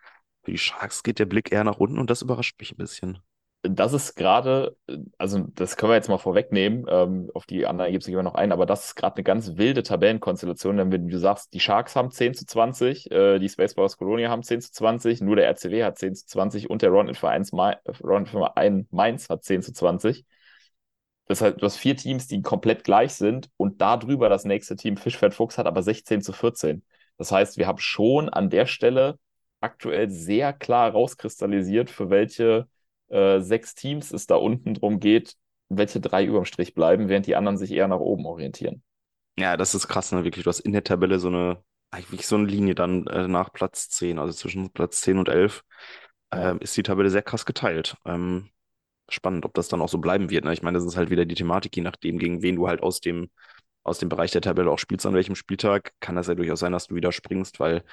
[0.48, 3.18] für die Sharks geht der Blick eher nach unten und das überrascht mich ein bisschen.
[3.62, 4.76] das ist gerade,
[5.18, 8.34] also das können wir jetzt mal vorwegnehmen, ähm, auf die anderen gibt es immer noch
[8.34, 11.96] ein, aber das ist gerade eine ganz wilde Tabellenkonstellation, denn wenn du sagst, die Sharks
[11.96, 15.84] haben 10 zu 20, äh, die Spaceballers Colonia haben 10 zu 20, nur der RCW
[15.84, 20.24] hat 10 zu 20 und der Ron Verein Mainz hat 10 zu 20.
[21.26, 24.96] Das heißt, du hast vier Teams, die komplett gleich sind und darüber das nächste Team
[24.96, 26.82] Fischfeld Fuchs hat aber 16 zu 14.
[27.18, 29.18] Das heißt, wir haben schon an der Stelle
[29.60, 32.68] aktuell sehr klar rauskristallisiert, für welche
[33.08, 35.34] äh, sechs Teams es da unten drum geht,
[35.68, 38.82] welche drei überm Strich bleiben, während die anderen sich eher nach oben orientieren.
[39.38, 40.24] Ja, das ist krass, ne?
[40.24, 43.52] Wirklich, du hast in der Tabelle so eine, eigentlich so eine Linie dann äh, nach
[43.52, 45.62] Platz 10, also zwischen Platz 10 und 11,
[46.30, 47.96] äh, ist die Tabelle sehr krass geteilt.
[48.04, 48.50] Ähm,
[49.08, 50.44] spannend, ob das dann auch so bleiben wird.
[50.44, 50.52] Ne?
[50.52, 53.00] Ich meine, das ist halt wieder die Thematik, je nachdem, gegen wen du halt aus
[53.00, 53.30] dem,
[53.84, 56.72] aus dem Bereich der Tabelle auch spielst, an welchem Spieltag, kann das ja durchaus sein,
[56.72, 57.84] dass du wieder springst, weil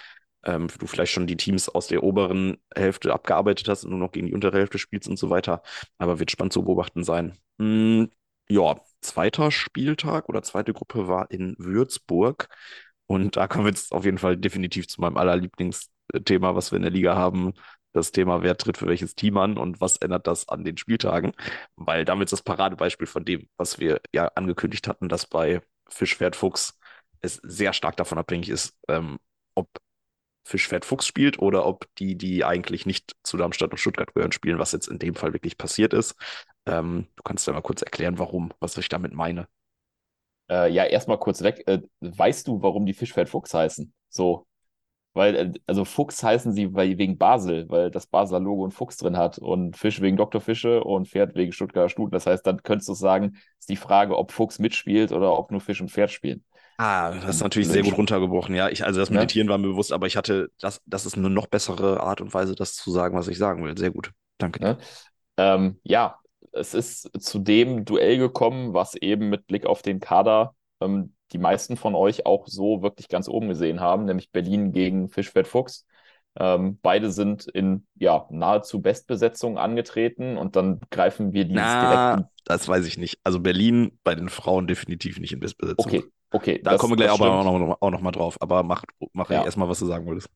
[0.45, 4.11] ähm, du vielleicht schon die Teams aus der oberen Hälfte abgearbeitet hast und nur noch
[4.11, 5.61] gegen die untere Hälfte spielst und so weiter.
[5.97, 7.37] Aber wird spannend zu beobachten sein.
[7.59, 8.09] Hm,
[8.49, 12.47] ja, zweiter Spieltag oder zweite Gruppe war in Würzburg.
[13.07, 16.83] Und da kommen wir jetzt auf jeden Fall definitiv zu meinem allerlieblingsthema, was wir in
[16.83, 17.53] der Liga haben.
[17.93, 21.33] Das Thema, wer tritt für welches Team an und was ändert das an den Spieltagen?
[21.75, 26.35] Weil damit ist das Paradebeispiel von dem, was wir ja angekündigt hatten, dass bei Fischpferd
[26.35, 26.77] Fuchs
[27.21, 29.17] es sehr stark davon abhängig ist, ähm,
[29.55, 29.69] ob
[30.45, 34.59] Fischpferd Fuchs spielt oder ob die, die eigentlich nicht zu Darmstadt und Stuttgart gehören, spielen,
[34.59, 36.15] was jetzt in dem Fall wirklich passiert ist.
[36.67, 39.47] Ähm, du kannst ja mal kurz erklären, warum, was ich damit meine.
[40.49, 41.63] Äh, ja, erstmal kurz weg.
[41.67, 43.91] Äh, weißt du, warum die Fischpferd Fuchs heißen?
[44.09, 44.45] So,
[45.15, 48.97] weil, äh, also Fuchs heißen sie weil, wegen Basel, weil das Basler Logo ein Fuchs
[48.97, 50.41] drin hat und Fisch wegen Dr.
[50.41, 52.11] Fische und Pferd wegen Stuttgarter Stuten.
[52.11, 55.61] Das heißt, dann könntest du sagen, ist die Frage, ob Fuchs mitspielt oder ob nur
[55.61, 56.43] Fisch und Pferd spielen.
[56.77, 58.53] Ah, das ist natürlich sehr gut runtergebrochen.
[58.53, 59.51] Ja, ich, also das Meditieren ja.
[59.51, 62.55] war mir bewusst, aber ich hatte, das, das ist eine noch bessere Art und Weise,
[62.55, 63.77] das zu sagen, was ich sagen will.
[63.77, 64.11] Sehr gut.
[64.37, 64.61] Danke.
[64.61, 64.77] Ja,
[65.37, 66.19] ähm, ja
[66.51, 71.37] es ist zu dem Duell gekommen, was eben mit Blick auf den Kader ähm, die
[71.37, 75.85] meisten von euch auch so wirklich ganz oben gesehen haben, nämlich Berlin gegen Fischfeld Fuchs.
[76.37, 82.29] Ähm, beide sind in ja, nahezu Bestbesetzung angetreten und dann greifen wir die direkt.
[82.43, 83.19] Das weiß ich nicht.
[83.23, 85.85] Also Berlin bei den Frauen definitiv nicht in Bestbesetzung.
[85.85, 86.03] Okay,
[86.35, 88.35] Okay, da das, kommen wir gleich aber auch noch, auch noch mal drauf.
[88.41, 89.45] Aber mach, mach ja.
[89.45, 90.29] erstmal, was du sagen wolltest.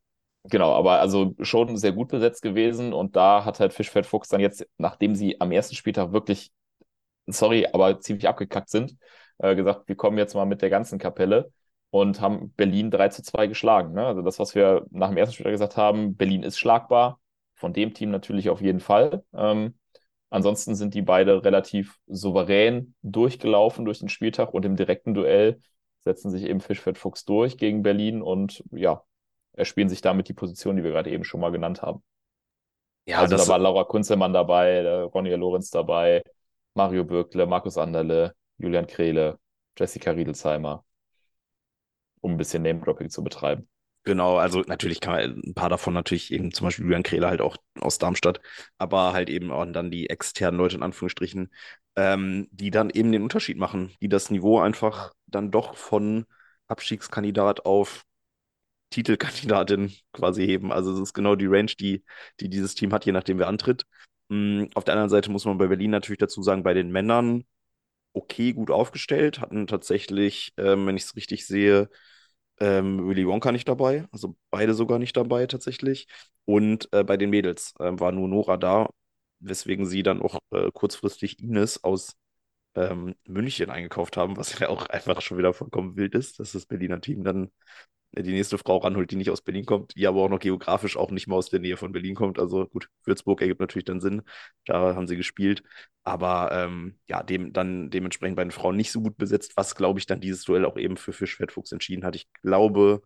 [0.45, 4.39] Genau, aber also schon sehr gut besetzt gewesen und da hat halt Fischfeld Fuchs dann
[4.39, 6.53] jetzt, nachdem sie am ersten Spieltag wirklich,
[7.27, 8.95] sorry, aber ziemlich abgekackt sind,
[9.39, 11.51] äh, gesagt, wir kommen jetzt mal mit der ganzen Kapelle
[11.89, 13.93] und haben Berlin 3 zu 2 geschlagen.
[13.93, 14.05] Ne?
[14.05, 17.19] Also das, was wir nach dem ersten Spieltag gesagt haben, Berlin ist schlagbar,
[17.55, 19.25] von dem Team natürlich auf jeden Fall.
[19.33, 19.77] Ähm,
[20.29, 25.59] ansonsten sind die beide relativ souverän durchgelaufen durch den Spieltag und im direkten Duell
[26.01, 29.03] setzen sich eben Fischfeld Fuchs durch gegen Berlin und ja,
[29.53, 32.03] erspielen sich damit die Position, die wir gerade eben schon mal genannt haben.
[33.05, 36.23] Ja, also da war Laura Kunzelmann dabei, Ronja Lorenz dabei,
[36.75, 39.39] Mario Bürkle, Markus Anderle, Julian Krehle,
[39.77, 40.85] Jessica Riedelsheimer,
[42.21, 43.67] um ein bisschen Name-Dropping zu betreiben.
[44.09, 47.41] Genau, also natürlich kann man ein paar davon natürlich eben zum Beispiel Julian Krehle halt
[47.41, 48.41] auch aus Darmstadt,
[48.79, 51.53] aber halt eben auch dann die externen Leute in Anführungsstrichen,
[51.95, 56.25] ähm, die dann eben den Unterschied machen, die das Niveau einfach dann doch von
[56.67, 58.03] Abstiegskandidat auf
[58.91, 60.71] Titelkandidatin quasi heben.
[60.71, 62.03] Also es ist genau die Range, die,
[62.39, 63.85] die dieses Team hat, je nachdem wer antritt.
[64.29, 67.45] Mhm, auf der anderen Seite muss man bei Berlin natürlich dazu sagen, bei den Männern
[68.13, 71.89] okay, gut aufgestellt, hatten tatsächlich, ähm, wenn ich es richtig sehe,
[72.59, 76.07] ähm, Willy Wonka nicht dabei, also beide sogar nicht dabei tatsächlich.
[76.45, 78.89] Und äh, bei den Mädels äh, war nur Nora da,
[79.39, 82.15] weswegen sie dann auch äh, kurzfristig Ines aus
[82.75, 86.65] ähm, München eingekauft haben, was ja auch einfach schon wieder vollkommen wild ist, dass das
[86.65, 87.51] Berliner Team dann
[88.11, 91.11] die nächste Frau ranholt, die nicht aus Berlin kommt, die aber auch noch geografisch auch
[91.11, 92.39] nicht mal aus der Nähe von Berlin kommt.
[92.39, 94.23] Also gut, Würzburg ergibt natürlich dann Sinn.
[94.65, 95.63] Da haben sie gespielt.
[96.03, 99.99] Aber ähm, ja, dem, dann dementsprechend bei den Frauen nicht so gut besetzt, was, glaube
[99.99, 102.15] ich, dann dieses Duell auch eben für Fischwertfuchs entschieden hat.
[102.15, 103.01] Ich glaube,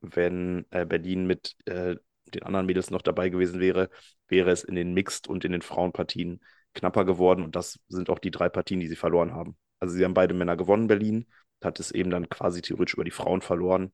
[0.00, 3.90] wenn äh, Berlin mit äh, den anderen Mädels noch dabei gewesen wäre,
[4.28, 6.40] wäre es in den Mixed und in den Frauenpartien
[6.74, 7.42] knapper geworden.
[7.44, 9.56] Und das sind auch die drei Partien, die sie verloren haben.
[9.80, 11.26] Also sie haben beide Männer gewonnen, Berlin,
[11.64, 13.92] hat es eben dann quasi theoretisch über die Frauen verloren.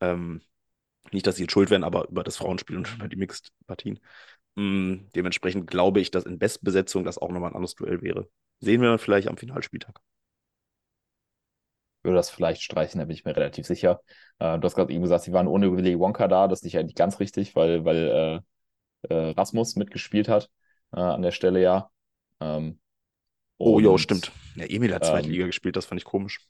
[0.00, 0.42] Ähm,
[1.12, 4.00] nicht, dass sie jetzt schuld wären, aber über das Frauenspiel und über die Mixed-Partien.
[4.56, 8.28] Mm, dementsprechend glaube ich, dass in Bestbesetzung das auch nochmal ein anderes Duell wäre.
[8.60, 10.00] Sehen wir dann vielleicht am Finalspieltag.
[12.02, 14.00] Würde das vielleicht streichen, da bin ich mir relativ sicher.
[14.38, 16.48] Äh, du hast gerade eben gesagt, sie waren ohne Willy Wonka da.
[16.48, 18.42] Das ist nicht eigentlich ganz richtig, weil, weil
[19.04, 20.50] äh, äh, Rasmus mitgespielt hat
[20.92, 21.90] äh, an der Stelle ja.
[22.40, 22.80] Ähm,
[23.58, 24.32] oh ja, stimmt.
[24.56, 26.40] Ja, Emil hat zweite ähm, Liga gespielt, das fand ich komisch.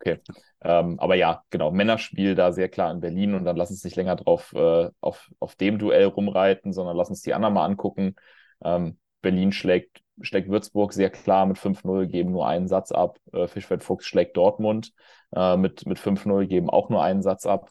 [0.00, 0.18] Okay.
[0.62, 3.96] Ähm, aber ja, genau, Männerspiel da sehr klar in Berlin und dann lass uns nicht
[3.96, 8.14] länger drauf äh, auf, auf dem Duell rumreiten, sondern lass uns die anderen mal angucken.
[8.64, 13.18] Ähm, Berlin schlägt, schlägt Würzburg sehr klar mit 5-0, geben nur einen Satz ab.
[13.32, 14.92] Äh, Fischfeld Fuchs schlägt Dortmund
[15.34, 17.70] äh, mit, mit 5-0, geben auch nur einen Satz ab.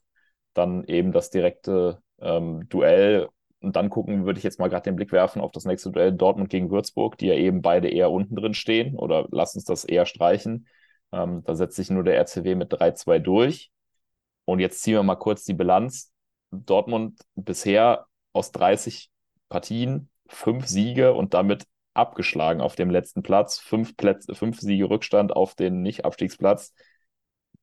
[0.53, 3.29] Dann eben das direkte ähm, Duell.
[3.61, 6.13] Und dann gucken würde ich jetzt mal gerade den Blick werfen auf das nächste Duell
[6.13, 8.95] Dortmund gegen Würzburg, die ja eben beide eher unten drin stehen.
[8.95, 10.67] Oder lass uns das eher streichen.
[11.12, 13.72] Ähm, da setzt sich nur der RCW mit 3-2 durch.
[14.45, 16.12] Und jetzt ziehen wir mal kurz die Bilanz.
[16.52, 19.10] Dortmund bisher aus 30
[19.50, 23.60] Partien fünf Siege und damit abgeschlagen auf dem letzten Platz.
[23.60, 26.74] Fünf, Plätze, fünf Siege Rückstand auf den Nicht-Abstiegsplatz.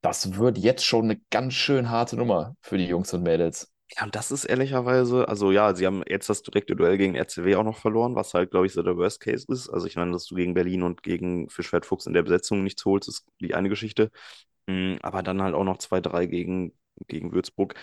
[0.01, 3.71] Das wird jetzt schon eine ganz schön harte Nummer für die Jungs und Mädels.
[3.95, 7.55] Ja, und das ist ehrlicherweise, also ja, sie haben jetzt das direkte Duell gegen RCW
[7.55, 9.69] auch noch verloren, was halt, glaube ich, so der Worst Case ist.
[9.69, 12.83] Also ich meine, dass du gegen Berlin und gegen Fischwert Fuchs in der Besetzung nichts
[12.83, 14.11] holst, ist die eine Geschichte.
[14.67, 16.73] Mhm, aber dann halt auch noch 2-3 gegen,
[17.07, 17.75] gegen Würzburg.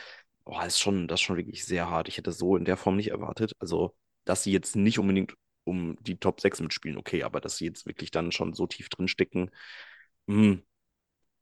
[0.44, 2.08] Boah, ist schon, das ist schon wirklich sehr hart.
[2.08, 3.52] Ich hätte so in der Form nicht erwartet.
[3.58, 3.94] Also,
[4.26, 7.86] dass sie jetzt nicht unbedingt um die Top 6 mitspielen, okay, aber dass sie jetzt
[7.86, 9.50] wirklich dann schon so tief drin stecken,
[10.26, 10.58] mh,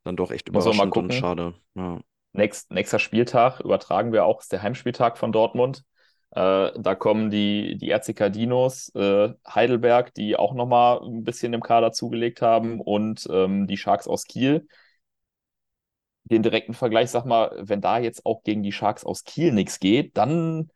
[0.05, 1.55] dann doch echt überraschend und schade.
[1.75, 2.01] Ja.
[2.33, 5.85] Nächst, nächster Spieltag übertragen wir auch, ist der Heimspieltag von Dortmund.
[6.31, 11.63] Äh, da kommen die, die RCK Dinos, äh, Heidelberg, die auch nochmal ein bisschen im
[11.63, 14.67] Kader zugelegt haben, und ähm, die Sharks aus Kiel.
[16.25, 19.81] Den direkten Vergleich, sag mal, wenn da jetzt auch gegen die Sharks aus Kiel nichts
[19.81, 20.71] geht, dann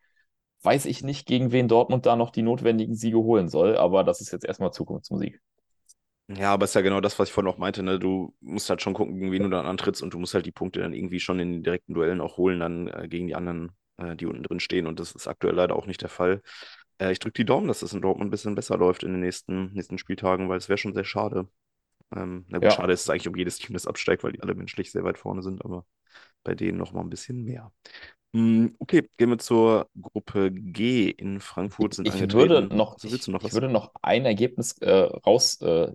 [0.63, 4.21] weiß ich nicht, gegen wen Dortmund da noch die notwendigen Siege holen soll, aber das
[4.21, 5.41] ist jetzt erstmal Zukunftsmusik.
[6.29, 8.01] Ja, aber ist ja genau das, was ich vorhin auch meinte, ne?
[8.01, 10.51] Du musst halt schon gucken, gegen wen du dann antrittst und du musst halt die
[10.53, 13.71] Punkte dann irgendwie schon in den direkten Duellen auch holen, dann äh, gegen die anderen,
[13.99, 14.89] äh, die unten drin stehen.
[14.89, 16.43] Und das ist aktuell leider auch nicht der Fall.
[16.99, 19.21] Äh, ich drücke die Daumen, dass es in Dortmund ein bisschen besser läuft in den
[19.21, 21.49] nächsten, nächsten Spieltagen, weil es wäre schon sehr schade.
[22.17, 22.75] Ähm, na gut, Ja.
[22.75, 25.19] schade ist es eigentlich um jedes Team, das absteigt, weil die alle menschlich sehr weit
[25.19, 25.87] vorne sind, aber
[26.45, 27.73] bei denen noch mal ein bisschen mehr.
[28.33, 31.11] Mm, Okay, gehen wir zur Gruppe G.
[31.11, 32.33] In Frankfurt sind Ich angetreten.
[32.33, 35.93] würde noch, Also ich, noch ich würde noch ein Ergebnis äh, raus äh,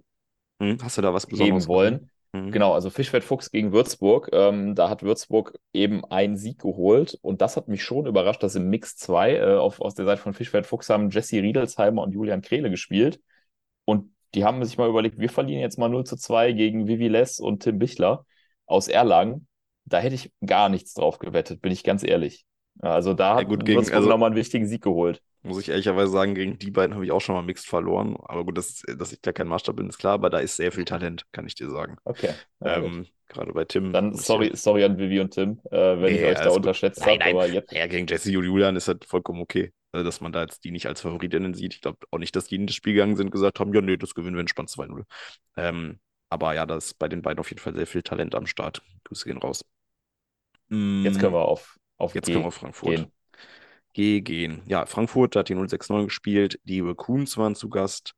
[0.62, 1.94] Hm, Hast du da was Besonderes heben wollen.
[1.96, 2.12] gesehen?
[2.34, 2.52] Hm.
[2.52, 4.30] Genau, also Fischwert Fuchs gegen Würzburg.
[4.32, 8.56] Ähm, da hat Würzburg eben einen Sieg geholt und das hat mich schon überrascht, dass
[8.56, 12.14] im Mix 2 äh, auf, aus der Seite von Fischwert Fuchs haben Jesse Riedelsheimer und
[12.14, 13.20] Julian Krehle gespielt
[13.86, 17.10] und die haben sich mal überlegt, wir verlieren jetzt mal 0 zu 2 gegen Vivi
[17.10, 18.26] Less und Tim Bichler
[18.66, 19.48] aus Erlangen.
[19.84, 22.46] Da hätte ich gar nichts drauf gewettet, bin ich ganz ehrlich.
[22.80, 25.22] Also da Ja, hat gut, gegen- Würzburg also- nochmal einen wichtigen Sieg geholt.
[25.44, 28.16] Muss ich ehrlicherweise sagen, gegen die beiden habe ich auch schon mal Mixed verloren.
[28.26, 30.72] Aber gut, dass, dass ich da kein Maßstab bin, ist klar, aber da ist sehr
[30.72, 31.98] viel Talent, kann ich dir sagen.
[32.06, 32.34] Okay.
[32.64, 33.94] Ähm, gerade bei Tim.
[33.94, 37.06] Dann ich sorry, sorry an Vivi und Tim, äh, wenn ich Nee, euch da unterschätzt
[37.06, 40.32] habe, aber jetzt Ja, gegen Jesse und Julian ist halt vollkommen okay, äh, dass man
[40.32, 41.74] da jetzt die nicht als Favoritinnen sieht.
[41.76, 43.82] Ich glaube auch nicht, dass die in das Spiel gegangen sind und gesagt haben, ja,
[43.82, 45.06] nee, das gewinnen wir entspannt 2-0.
[45.58, 46.00] Ähm,
[46.30, 48.82] aber ja, da ist bei den beiden auf jeden Fall sehr viel Talent am Start.
[49.04, 49.66] Grüße gehen raus.
[51.02, 52.96] Jetzt können wir auf, auf Jetzt G können wir auf Frankfurt.
[52.96, 53.12] gehen.
[53.94, 54.62] G gehen.
[54.68, 56.60] Ja, Frankfurt hat die 069 gespielt.
[56.64, 58.14] Die Raccoons waren zu Gast.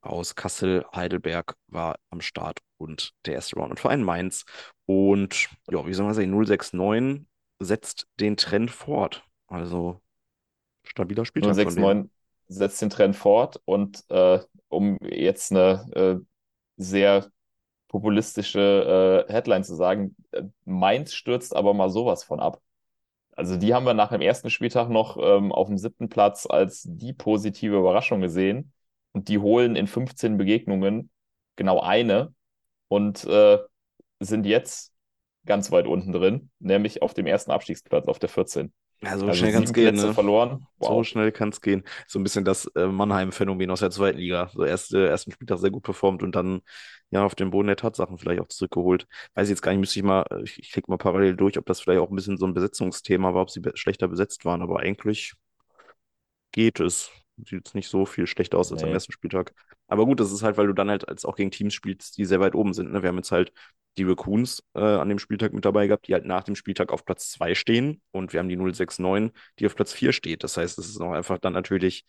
[0.00, 4.44] Aus Kassel, Heidelberg war am Start und der erste Round und Verein Mainz.
[4.86, 7.26] Und ja, wie soll man sagen, 069
[7.58, 9.24] setzt den Trend fort.
[9.48, 10.00] Also
[10.84, 11.84] stabiler Spieltag von denen.
[11.84, 12.12] 069
[12.48, 16.24] setzt den Trend fort und äh, um jetzt eine äh,
[16.76, 17.28] sehr
[17.88, 22.60] populistische äh, Headline zu sagen, äh, Mainz stürzt aber mal sowas von ab.
[23.38, 26.82] Also die haben wir nach dem ersten Spieltag noch ähm, auf dem siebten Platz als
[26.84, 28.72] die positive Überraschung gesehen
[29.12, 31.08] und die holen in 15 Begegnungen
[31.54, 32.34] genau eine
[32.88, 33.58] und äh,
[34.18, 34.92] sind jetzt
[35.46, 38.72] ganz weit unten drin, nämlich auf dem ersten Abstiegsplatz, auf der 14.
[39.02, 40.14] Ja, so Also schnell kann es gehen, ne?
[40.14, 40.66] verloren.
[40.80, 41.04] So Wow.
[41.04, 41.84] schnell kann es gehen.
[42.06, 44.50] So ein bisschen das äh, Mannheim-Phänomen aus der zweiten Liga.
[44.54, 46.62] So erste, ersten Spieltag sehr gut performt und dann
[47.10, 49.06] ja auf den Boden der Tatsachen vielleicht auch zurückgeholt.
[49.34, 51.58] Weiß ich jetzt gar nicht, müsste ich mal, äh, ich, ich klicke mal parallel durch,
[51.58, 54.44] ob das vielleicht auch ein bisschen so ein Besetzungsthema war, ob sie be schlechter besetzt
[54.44, 55.34] waren, aber eigentlich
[56.52, 57.10] geht es.
[57.36, 58.94] Sieht jetzt nicht so viel schlechter aus als am Nee.
[58.94, 59.54] ersten Spieltag.
[59.88, 62.24] Aber gut, das ist halt, weil du dann halt als auch gegen Teams spielst, die
[62.26, 62.92] sehr weit oben sind.
[62.92, 63.02] Ne?
[63.02, 63.52] Wir haben jetzt halt
[63.98, 67.04] die Raccoons äh, an dem Spieltag mit dabei gehabt, die halt nach dem Spieltag auf
[67.04, 70.44] Platz 2 stehen und wir haben die 069, die auf Platz 4 steht.
[70.44, 72.04] Das heißt, es ist auch einfach dann natürlich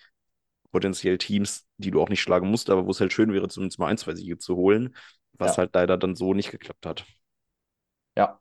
[0.72, 3.80] potenziell Teams, die du auch nicht schlagen musst, aber wo es halt schön wäre, zumindest
[3.80, 4.96] mal ein, zwei Siege zu holen,
[5.34, 5.58] was Ja.
[5.58, 7.06] halt leider dann so nicht geklappt hat.
[8.16, 8.40] Ja.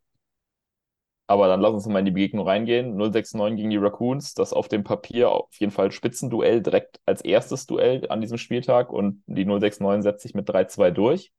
[1.29, 2.97] Aber dann lass uns mal in die Begegnung reingehen.
[2.97, 7.67] 069 gegen die Raccoons, das auf dem Papier auf jeden Fall Spitzenduell direkt als erstes
[7.67, 11.33] Duell an diesem Spieltag und die 069 setzt sich mit 3-2 durch.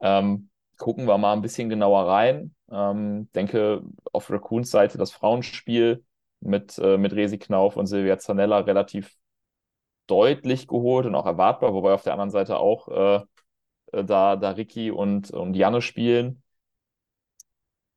[0.00, 2.54] Ähm, gucken wir mal ein bisschen genauer rein.
[2.70, 6.04] Ähm, denke auf Raccoons Seite das Frauenspiel
[6.40, 9.16] mit, äh, mit Resi Knauf und Silvia Zanella relativ
[10.06, 13.24] deutlich geholt und auch erwartbar, wobei auf der anderen Seite auch äh,
[13.92, 16.42] äh, da, da Ricky und, und Janne spielen.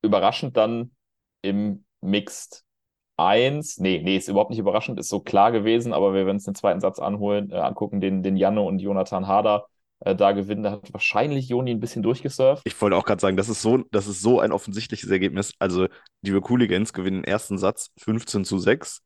[0.01, 0.91] Überraschend dann
[1.47, 2.63] im Mixed
[3.17, 6.45] 1, nee, nee, ist überhaupt nicht überraschend, ist so klar gewesen, aber wir werden uns
[6.45, 9.65] den zweiten Satz anholen, äh, angucken, den, den Janne und Jonathan Harder
[10.01, 10.63] äh, da gewinnen.
[10.63, 12.61] Da hat wahrscheinlich Joni ein bisschen durchgesurft.
[12.65, 15.53] Ich wollte auch gerade sagen, das ist, so, das ist so ein offensichtliches Ergebnis.
[15.57, 15.87] Also
[16.21, 19.01] die Hooligans gewinnen den ersten Satz 15 zu 6,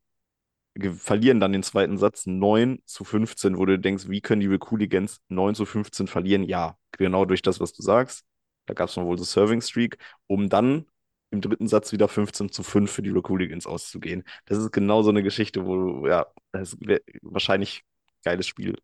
[0.98, 5.22] verlieren dann den zweiten Satz 9 zu 15, wo du denkst, wie können die Hooligans
[5.30, 6.44] 9 zu 15 verlieren?
[6.44, 8.24] Ja, genau durch das, was du sagst.
[8.66, 10.86] Da gab es noch wohl so Serving Streak, um dann
[11.32, 14.24] im dritten Satz wieder 15 zu 5 für die Hooligans auszugehen.
[14.46, 17.84] Das ist genau so eine Geschichte, wo du, ja, das ist wahrscheinlich
[18.24, 18.78] geiles Spiel.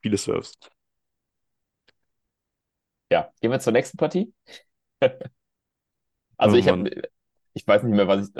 [0.00, 0.58] Viele Serves.
[3.10, 4.32] Ja, gehen wir zur nächsten Partie.
[6.36, 7.02] also oh, ich habe,
[7.52, 8.34] ich weiß nicht mehr, was ich,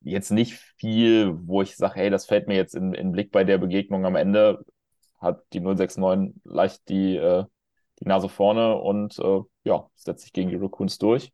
[0.00, 3.44] jetzt nicht viel, wo ich sage, hey, das fällt mir jetzt in, in Blick bei
[3.44, 4.64] der Begegnung am Ende.
[5.18, 7.44] Hat die 069 leicht die, äh,
[8.00, 11.32] die Nase vorne und äh, ja, setzt sich gegen die Raccoons durch.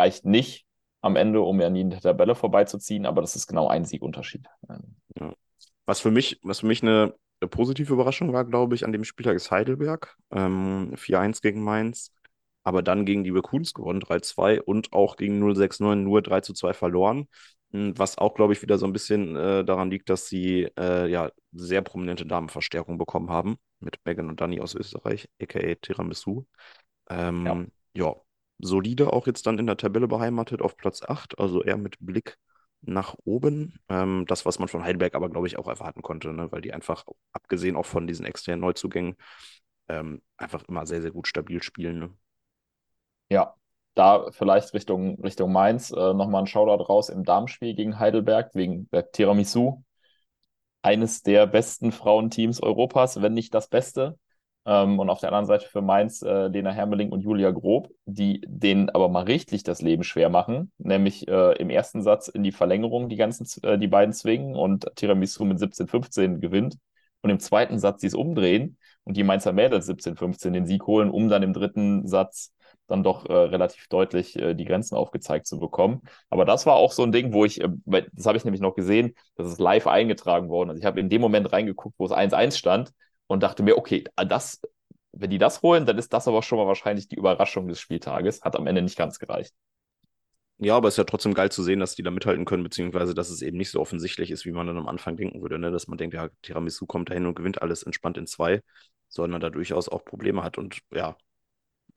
[0.00, 0.66] Reicht nicht
[1.00, 4.46] am Ende, um ja nie in der Tabelle vorbeizuziehen, aber das ist genau ein Siegunterschied.
[5.18, 5.32] Ja.
[5.86, 9.04] Was für mich, was für mich eine eine positive Überraschung war, glaube ich, an dem
[9.04, 10.16] Spieltag ist Heidelberg.
[10.30, 12.12] Ähm, 4-1 gegen Mainz.
[12.62, 17.26] Aber dann gegen die Raccoons gewonnen, 3-2 und auch gegen 069 nur 3-2 verloren.
[17.72, 21.10] Hm, was auch, glaube ich, wieder so ein bisschen äh, daran liegt, dass sie äh,
[21.10, 23.56] ja sehr prominente Damenverstärkung bekommen haben.
[23.78, 26.44] Mit Megan und Dani aus Österreich, aka Tiramisu.
[27.08, 28.04] Ähm, ja.
[28.04, 28.16] ja,
[28.62, 32.38] solide auch jetzt dann in der Tabelle beheimatet auf Platz 8, also eher mit Blick
[32.82, 33.78] nach oben.
[33.88, 36.50] Ähm, das, was man von Heidelberg aber, glaube ich, auch erwarten konnte, ne?
[36.52, 39.16] weil die einfach, abgesehen auch von diesen externen Neuzugängen,
[39.88, 41.98] ähm, einfach immer sehr, sehr gut stabil spielen.
[41.98, 42.10] Ne?
[43.28, 43.54] Ja,
[43.94, 48.88] da vielleicht Richtung, Richtung Mainz äh, nochmal ein Shoutout raus im Darmspiel gegen Heidelberg wegen
[48.90, 49.82] der Tiramisu.
[50.82, 54.18] Eines der besten Frauenteams Europas, wenn nicht das Beste.
[54.66, 58.42] Ähm, und auf der anderen Seite für Mainz äh, Lena Hermeling und Julia Grob, die
[58.46, 62.52] denen aber mal richtig das Leben schwer machen, nämlich äh, im ersten Satz in die
[62.52, 66.76] Verlängerung die ganzen, äh, die beiden zwingen und Tiramisu mit 17-15 gewinnt
[67.22, 71.10] und im zweiten Satz sie es umdrehen und die Mainzer Mädels 17-15 den Sieg holen,
[71.10, 72.52] um dann im dritten Satz
[72.86, 76.02] dann doch äh, relativ deutlich äh, die Grenzen aufgezeigt zu bekommen.
[76.28, 77.68] Aber das war auch so ein Ding, wo ich, äh,
[78.12, 80.70] das habe ich nämlich noch gesehen, das ist live eingetragen worden.
[80.70, 82.92] Also ich habe in dem Moment reingeguckt, wo es 1-1 stand
[83.30, 84.60] und dachte mir, okay, das,
[85.12, 88.42] wenn die das holen, dann ist das aber schon mal wahrscheinlich die Überraschung des Spieltages.
[88.42, 89.54] Hat am Ende nicht ganz gereicht.
[90.58, 93.14] Ja, aber es ist ja trotzdem geil zu sehen, dass die da mithalten können, beziehungsweise
[93.14, 95.70] dass es eben nicht so offensichtlich ist, wie man dann am Anfang denken würde, ne?
[95.70, 98.62] dass man denkt, ja, Tiramisu kommt dahin und gewinnt alles entspannt in zwei,
[99.08, 101.16] sondern da durchaus auch Probleme hat und ja,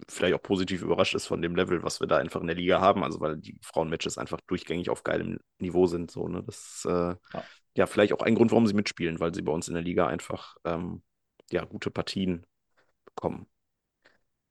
[0.08, 2.80] vielleicht auch positiv überrascht ist von dem Level, was wir da einfach in der Liga
[2.80, 6.44] haben, also weil die Frauenmatches einfach durchgängig auf geilem Niveau sind, so, ne?
[6.46, 7.44] Das ist äh, ja.
[7.76, 7.86] ja.
[7.88, 10.56] vielleicht auch ein Grund, warum sie mitspielen, weil sie bei uns in der Liga einfach
[10.64, 11.02] ähm,
[11.52, 12.46] ja, gute Partien
[13.06, 13.48] bekommen.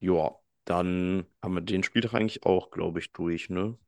[0.00, 3.78] Ja, dann haben wir den Spieltag eigentlich auch, glaube ich, durch, ne?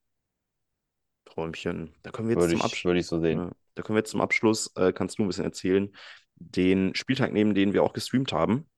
[1.24, 1.94] Träumchen.
[2.02, 2.84] Da können wir jetzt würde zum Abschluss.
[2.84, 3.50] Würde ich so sehen.
[3.74, 5.94] Da können wir jetzt zum Abschluss, äh, kannst du ein bisschen erzählen,
[6.36, 8.68] den Spieltag nehmen, den wir auch gestreamt haben.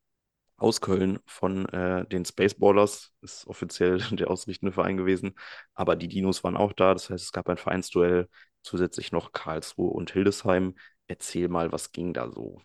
[0.59, 5.35] Aus Köln von äh, den Spaceballers, ist offiziell der ausrichtende Verein gewesen.
[5.75, 8.29] Aber die Dinos waren auch da, das heißt, es gab ein Vereinsduell,
[8.63, 10.75] zusätzlich noch Karlsruhe und Hildesheim.
[11.09, 12.61] Erzähl mal, was ging da so?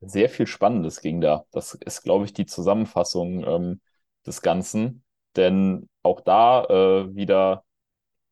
[0.00, 1.44] Sehr viel Spannendes ging da.
[1.52, 3.80] Das ist, glaube ich, die Zusammenfassung ähm,
[4.26, 5.04] des Ganzen.
[5.36, 7.64] Denn auch da äh, wieder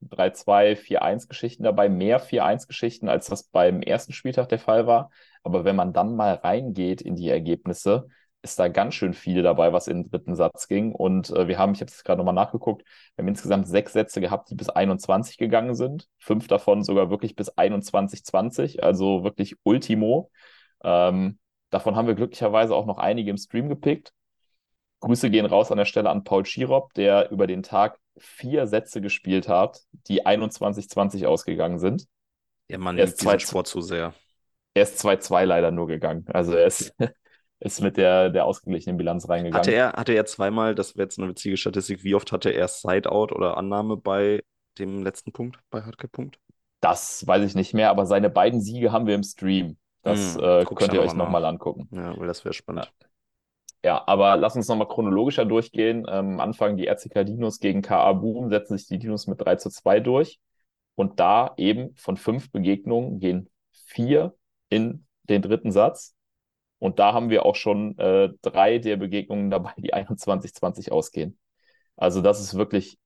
[0.02, 5.10] 3-2, 4-1 Geschichten dabei, mehr 4-1 Geschichten, als das beim ersten Spieltag der Fall war.
[5.42, 8.08] Aber wenn man dann mal reingeht in die Ergebnisse,
[8.42, 10.94] ist da ganz schön viel dabei, was in den dritten Satz ging.
[10.94, 12.82] Und äh, wir haben, ich habe es gerade nochmal nachgeguckt,
[13.16, 16.08] wir haben insgesamt sechs Sätze gehabt, die bis 21 gegangen sind.
[16.18, 20.30] Fünf davon sogar wirklich bis 21-20, also wirklich Ultimo.
[20.84, 21.38] Ähm,
[21.70, 24.12] Davon haben wir glücklicherweise auch noch einige im Stream gepickt.
[25.00, 29.00] Grüße gehen raus an der Stelle an Paul Schirop, der über den Tag vier Sätze
[29.00, 32.06] gespielt hat, die 21-20 ausgegangen sind.
[32.68, 34.14] Der Mann liebt diesen Sport zu sehr.
[34.74, 36.24] Er ist 2-2 leider nur gegangen.
[36.28, 36.94] Also er ist,
[37.60, 39.58] ist mit der, der ausgeglichenen Bilanz reingegangen.
[39.58, 42.68] Hatte er, hatte er zweimal, das wäre jetzt eine witzige Statistik, wie oft hatte er
[42.68, 44.42] Sideout oder Annahme bei
[44.78, 46.38] dem letzten Punkt, bei Hardcap-Punkt?
[46.80, 49.76] Das weiß ich nicht mehr, aber seine beiden Siege haben wir im Stream.
[50.08, 51.88] Das hm, äh, könnt ihr euch nochmal noch angucken.
[51.90, 52.92] Ja, weil das wäre spannend.
[53.84, 53.90] Ja.
[53.90, 54.04] ja.
[54.06, 56.06] aber lass uns nochmal chronologischer durchgehen.
[56.08, 59.70] Ähm, Anfang die RCK Dinos gegen KA Boom setzen sich die Dinos mit 3 zu
[59.70, 60.40] 2 durch.
[60.94, 64.34] Und da eben von fünf Begegnungen gehen vier
[64.68, 66.14] in den dritten Satz.
[66.78, 71.38] Und da haben wir auch schon äh, drei der Begegnungen dabei, die 21-20 ausgehen.
[71.96, 72.98] Also das ist wirklich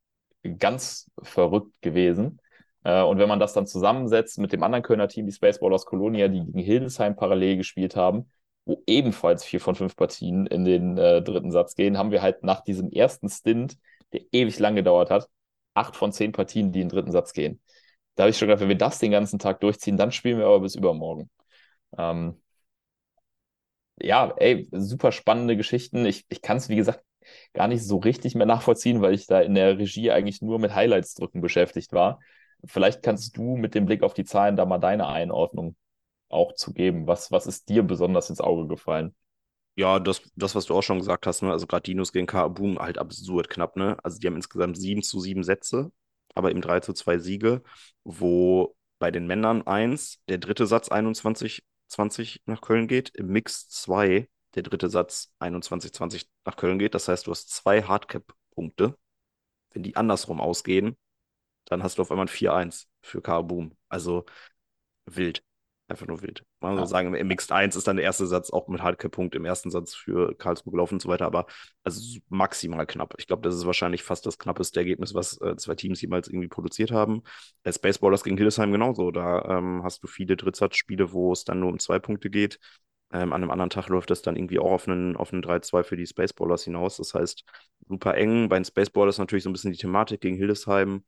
[0.59, 2.41] ganz verrückt gewesen.
[2.85, 6.29] Äh, und wenn man das dann zusammensetzt mit dem anderen Kölner Team, die Spaceballers Colonia,
[6.29, 8.31] die gegen Hildesheim parallel gespielt haben,
[8.65, 12.45] wo ebenfalls vier von fünf Partien in den äh, dritten Satz gehen, haben wir halt
[12.45, 13.77] nach diesem ersten Stint,
[14.13, 15.29] der ewig lang gedauert hat,
[15.75, 17.61] acht von zehn Partien, die in den dritten Satz gehen.
[18.15, 20.47] Da habe ich schon gedacht, wenn wir das den ganzen Tag durchziehen, dann spielen wir
[20.47, 21.31] aber bis übermorgen.
[21.99, 22.41] Ähm,
[24.01, 26.05] ja, ey, super spannende Geschichten.
[26.07, 27.03] Ich, ich kann es, wie gesagt,
[27.53, 30.75] gar nicht so richtig mehr nachvollziehen, weil ich da in der Regie eigentlich nur mit
[30.75, 32.21] Highlights drücken beschäftigt war.
[32.65, 35.77] Vielleicht kannst du mit dem Blick auf die Zahlen da mal deine Einordnung
[36.29, 37.07] auch zu geben.
[37.07, 39.15] Was, was ist dir besonders ins Auge gefallen?
[39.75, 41.51] Ja, das, das, was du auch schon gesagt hast, ne?
[41.51, 43.97] Also gerade Dinos gegen Boom halt absurd knapp, ne?
[44.03, 45.91] Also die haben insgesamt 7 zu 7 Sätze,
[46.35, 47.63] aber eben 3 zu 2 Siege,
[48.05, 53.69] wo bei den Männern 1 der dritte Satz 21 20 nach Köln geht, im Mix
[53.69, 56.95] 2 der dritte Satz 21 20 nach Köln geht.
[56.95, 58.97] Das heißt, du hast zwei Hardcap-Punkte.
[59.71, 60.97] Wenn die andersrum ausgehen,
[61.73, 63.77] dann hast du auf einmal ein 4-1 für Boom.
[63.89, 64.25] Also
[65.07, 65.43] wild.
[65.89, 66.45] Einfach nur wild.
[66.61, 66.87] Man ja.
[66.87, 69.95] sagen, im Mixed 1 ist dann der erste Satz auch mit Hardcap-Punkt im ersten Satz
[69.95, 71.47] für Karlsruhe gelaufen und so weiter, aber
[71.85, 73.15] also maximal knapp.
[73.19, 76.49] Ich glaube, das ist wahrscheinlich fast das knappeste Ergebnis, was äh, zwei Teams jemals irgendwie
[76.49, 77.23] produziert haben.
[77.65, 79.11] Äh, Spaceballers gegen Hildesheim genauso.
[79.11, 82.59] Da ähm, hast du viele Drittsatzspiele, wo es dann nur um zwei Punkte geht.
[83.13, 85.83] Ähm, an einem anderen Tag läuft das dann irgendwie auch auf einen, auf einen 3-2
[85.83, 86.97] für die Spaceballers hinaus.
[86.97, 87.45] Das heißt,
[87.87, 88.49] super eng.
[88.49, 91.05] Bei den Spaceballers natürlich so ein bisschen die Thematik gegen Hildesheim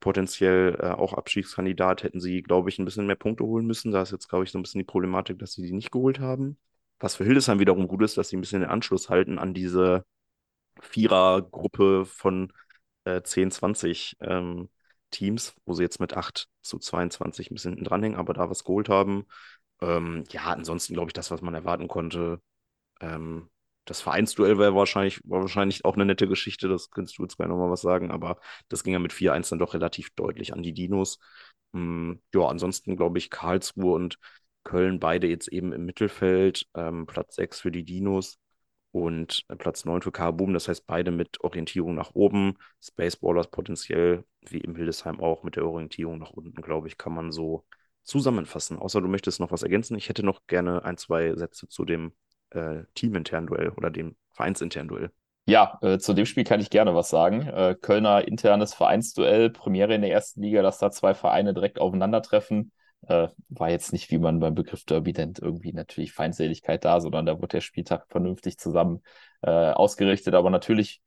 [0.00, 3.92] potenziell äh, auch Abstiegskandidat, hätten sie, glaube ich, ein bisschen mehr Punkte holen müssen.
[3.92, 6.20] Da ist jetzt, glaube ich, so ein bisschen die Problematik, dass sie die nicht geholt
[6.20, 6.58] haben.
[7.00, 10.04] Was für Hildesheim wiederum gut ist, dass sie ein bisschen den Anschluss halten an diese
[10.80, 12.52] Vierergruppe von
[13.04, 14.68] äh, 10, 20 ähm,
[15.10, 18.64] Teams, wo sie jetzt mit 8 zu 22 ein bisschen hinten dranhängen, aber da was
[18.64, 19.26] geholt haben.
[19.80, 22.40] Ähm, ja, ansonsten glaube ich, das, was man erwarten konnte.
[23.00, 23.50] Ähm,
[23.86, 27.48] das Vereinsduell wäre wahrscheinlich, war wahrscheinlich auch eine nette Geschichte, das könntest du jetzt gleich
[27.48, 30.74] nochmal was sagen, aber das ging ja mit 4-1 dann doch relativ deutlich an die
[30.74, 31.18] Dinos.
[31.72, 34.18] Hm, ja, ansonsten glaube ich, Karlsruhe und
[34.64, 38.38] Köln beide jetzt eben im Mittelfeld, ähm, Platz 6 für die Dinos
[38.92, 40.54] und äh, Platz 9 für Boom.
[40.54, 42.56] das heißt beide mit Orientierung nach oben.
[42.82, 47.30] Spaceballers potenziell, wie im Hildesheim auch, mit der Orientierung nach unten, glaube ich, kann man
[47.30, 47.64] so
[48.02, 48.78] zusammenfassen.
[48.78, 49.96] Außer du möchtest noch was ergänzen.
[49.96, 52.12] Ich hätte noch gerne ein, zwei Sätze zu dem
[52.56, 55.10] äh, teaminternen Duell oder dem vereinsinternen Duell.
[55.48, 57.42] Ja, äh, zu dem Spiel kann ich gerne was sagen.
[57.46, 62.72] Äh, Kölner internes Vereinsduell, Premiere in der ersten Liga, dass da zwei Vereine direkt aufeinandertreffen.
[63.06, 67.26] Äh, war jetzt nicht, wie man beim Begriff Derby nennt, irgendwie natürlich Feindseligkeit da, sondern
[67.26, 69.02] da wurde der Spieltag vernünftig zusammen
[69.42, 70.34] äh, ausgerichtet.
[70.34, 71.00] Aber natürlich,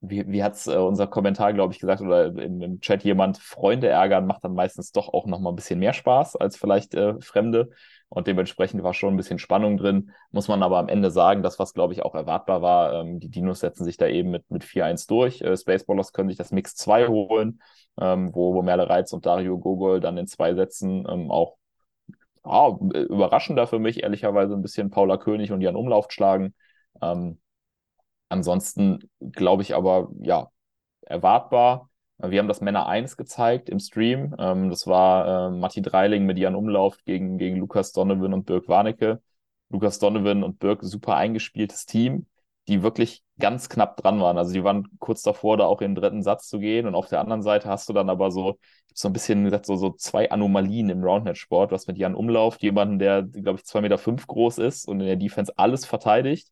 [0.00, 3.38] wie, wie hat es äh, unser Kommentar, glaube ich, gesagt, oder im, im, Chat jemand,
[3.38, 7.20] Freunde ärgern macht dann meistens doch auch nochmal ein bisschen mehr Spaß als vielleicht äh,
[7.20, 7.70] Fremde.
[8.10, 10.12] Und dementsprechend war schon ein bisschen Spannung drin.
[10.30, 13.28] Muss man aber am Ende sagen, das, was glaube ich auch erwartbar war, ähm, die
[13.28, 15.42] Dinos setzen sich da eben mit, mit 4-1 durch.
[15.42, 17.60] Äh, Spaceballers können sich das Mix 2 holen,
[18.00, 21.58] ähm, wo, wo Merle Reitz und Dario Gogol dann in zwei Sätzen ähm, auch
[22.44, 26.54] ah, überraschender für mich, ehrlicherweise ein bisschen Paula König und Jan Umlauf schlagen.
[27.02, 27.40] Ähm,
[28.28, 30.48] ansonsten glaube ich aber, ja,
[31.02, 31.90] erwartbar.
[32.20, 34.34] Wir haben das Männer 1 gezeigt im Stream.
[34.38, 38.68] Ähm, das war äh, Matti Dreiling mit Jan Umlauf gegen, gegen Lukas Donovan und Birk
[38.68, 39.22] Warnecke.
[39.70, 42.26] Lukas Donovan und Birk, super eingespieltes Team,
[42.66, 44.36] die wirklich ganz knapp dran waren.
[44.36, 46.86] Also die waren kurz davor, da auch in den dritten Satz zu gehen.
[46.86, 48.58] Und auf der anderen Seite hast du dann aber so,
[48.94, 51.70] so ein bisschen gesagt, so, so zwei Anomalien im Roundnet-Sport.
[51.70, 55.06] Was mit Jan Umlauf, jemanden, der, glaube ich, 2,5 Meter fünf groß ist und in
[55.06, 56.48] der Defense alles verteidigt.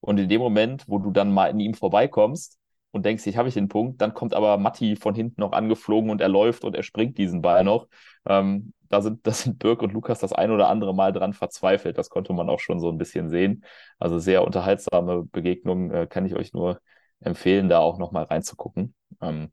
[0.00, 2.58] Und in dem Moment, wo du dann mal in ihm vorbeikommst,
[2.96, 4.00] und denkst, ich habe ich den Punkt.
[4.00, 7.42] Dann kommt aber Matti von hinten noch angeflogen und er läuft und er springt diesen
[7.42, 7.88] Ball noch.
[8.26, 11.98] Ähm, da sind, da sind Birk und Lukas das ein oder andere Mal dran verzweifelt.
[11.98, 13.64] Das konnte man auch schon so ein bisschen sehen.
[13.98, 16.80] Also sehr unterhaltsame Begegnung, äh, kann ich euch nur
[17.20, 18.94] empfehlen, da auch nochmal reinzugucken.
[19.20, 19.50] Ähm,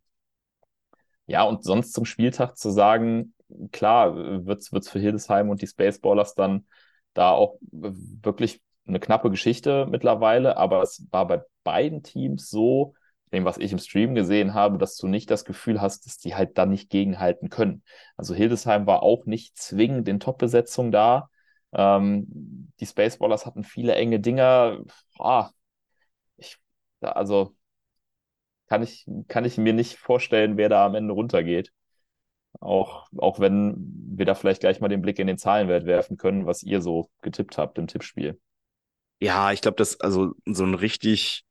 [1.26, 3.34] ja, und sonst zum Spieltag zu sagen,
[3.72, 4.16] klar,
[4.46, 6.68] wird es für Hildesheim und die Spaceballers dann
[7.14, 12.96] da auch wirklich eine knappe Geschichte mittlerweile, aber es war bei beiden Teams so,
[13.34, 16.36] dem, was ich im Stream gesehen habe, dass du nicht das Gefühl hast, dass die
[16.36, 17.84] halt da nicht gegenhalten können.
[18.16, 21.30] Also Hildesheim war auch nicht zwingend in Top-Besetzung da.
[21.74, 24.80] Ähm, die Spaceballers hatten viele enge Dinger.
[25.20, 25.50] Ah,
[26.38, 26.58] ich,
[27.02, 27.56] also
[28.68, 31.72] kann ich, kann ich mir nicht vorstellen, wer da am Ende runtergeht.
[32.60, 33.76] Auch, auch wenn
[34.16, 37.10] wir da vielleicht gleich mal den Blick in den Zahlenwert werfen können, was ihr so
[37.22, 38.40] getippt habt im Tippspiel.
[39.20, 41.46] Ja, ich glaube, dass also so ein richtig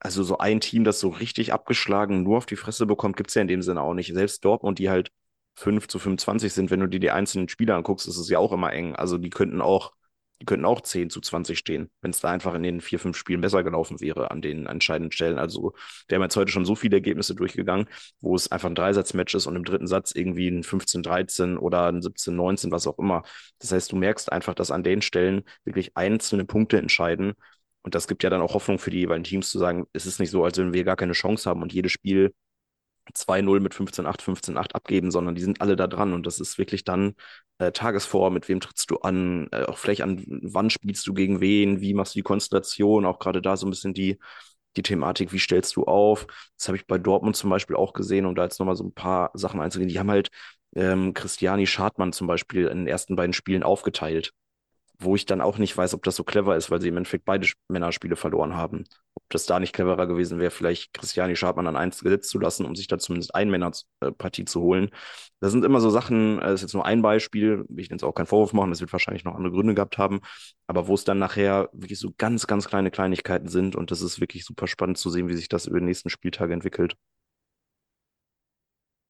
[0.00, 3.34] also so ein Team, das so richtig abgeschlagen nur auf die Fresse bekommt, gibt es
[3.34, 4.12] ja in dem Sinne auch nicht.
[4.12, 5.10] Selbst Dortmund, die halt
[5.56, 8.52] 5 zu 25 sind, wenn du dir die einzelnen Spieler anguckst, ist es ja auch
[8.52, 8.96] immer eng.
[8.96, 9.92] Also die könnten auch,
[10.40, 13.18] die könnten auch 10 zu 20 stehen, wenn es da einfach in den vier, fünf
[13.18, 15.38] Spielen besser gelaufen wäre an den entscheidenden Stellen.
[15.38, 15.74] Also
[16.08, 17.86] wir haben jetzt heute schon so viele Ergebnisse durchgegangen,
[18.20, 22.00] wo es einfach ein Dreisatzmatch ist und im dritten Satz irgendwie ein 15-13 oder ein
[22.00, 23.22] 17-19, was auch immer.
[23.58, 27.34] Das heißt, du merkst einfach, dass an den Stellen wirklich einzelne Punkte entscheiden
[27.82, 30.20] und das gibt ja dann auch Hoffnung für die jeweiligen Teams zu sagen, es ist
[30.20, 32.34] nicht so, als wenn wir gar keine Chance haben und jedes Spiel
[33.14, 36.84] 2-0 mit 15-8, 15-8 abgeben, sondern die sind alle da dran und das ist wirklich
[36.84, 37.14] dann
[37.58, 41.40] äh, Tagesform, mit wem trittst du an, äh, auch vielleicht an wann spielst du gegen
[41.40, 44.18] wen, wie machst du die Konstellation, auch gerade da so ein bisschen die,
[44.76, 46.26] die Thematik, wie stellst du auf.
[46.56, 48.94] Das habe ich bei Dortmund zum Beispiel auch gesehen, um da jetzt nochmal so ein
[48.94, 49.88] paar Sachen einzugehen.
[49.88, 50.30] Die haben halt
[50.76, 54.32] ähm, Christiani Schadmann zum Beispiel in den ersten beiden Spielen aufgeteilt
[55.00, 57.24] wo ich dann auch nicht weiß, ob das so clever ist, weil sie im Endeffekt
[57.24, 58.84] beide Männerspiele verloren haben.
[59.14, 62.66] Ob das da nicht cleverer gewesen wäre, vielleicht Christiani Schadmann an eins gesetzt zu lassen,
[62.66, 64.90] um sich da zumindest ein Männerpartie zu holen.
[65.40, 68.12] Das sind immer so Sachen, das ist jetzt nur ein Beispiel, will ich jetzt auch
[68.12, 70.20] keinen Vorwurf machen, das wird wahrscheinlich noch andere Gründe gehabt haben,
[70.66, 74.20] aber wo es dann nachher wirklich so ganz, ganz kleine Kleinigkeiten sind und das ist
[74.20, 76.96] wirklich super spannend zu sehen, wie sich das über die nächsten Spieltage entwickelt.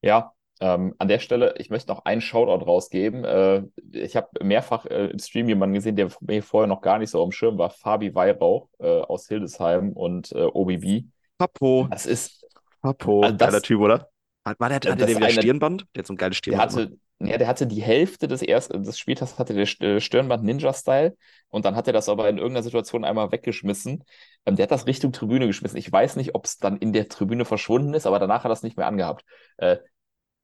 [0.02, 3.24] Ja, ähm, an der Stelle, ich möchte noch einen Shoutout rausgeben.
[3.24, 7.10] Äh, ich habe mehrfach äh, im Stream jemanden gesehen, der mir vorher noch gar nicht
[7.10, 7.70] so am Schirm war.
[7.70, 11.06] Fabi Weihrauch äh, aus Hildesheim und äh, OBB.
[11.38, 11.88] Papo.
[11.90, 12.46] Das ist.
[12.82, 13.22] Papo.
[13.22, 14.10] Also das, Geiler Typ, oder?
[14.44, 15.86] War der, hatte der wieder eine, Stirnband?
[15.94, 16.74] Der hat so ein geiles Stirnband.
[16.74, 20.44] Der hatte, ja, der hatte die Hälfte des ersten des Spieltags hatte der äh, Stirnband
[20.44, 21.16] Ninja-Style
[21.48, 24.04] und dann hat er das aber in irgendeiner Situation einmal weggeschmissen.
[24.46, 25.78] Ähm, der hat das Richtung Tribüne geschmissen.
[25.78, 28.50] Ich weiß nicht, ob es dann in der Tribüne verschwunden ist, aber danach hat er
[28.50, 29.24] das nicht mehr angehabt.
[29.58, 29.78] Äh,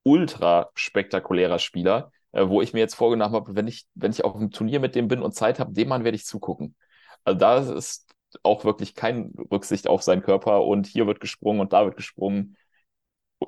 [0.07, 4.37] ultra spektakulärer Spieler, äh, wo ich mir jetzt vorgenommen habe, wenn ich, wenn ich auf
[4.37, 6.77] einem Turnier mit dem bin und Zeit habe, dem Mann werde ich zugucken.
[7.25, 8.07] Also da ist
[8.45, 12.57] auch wirklich kein Rücksicht auf seinen Körper und hier wird gesprungen und da wird gesprungen.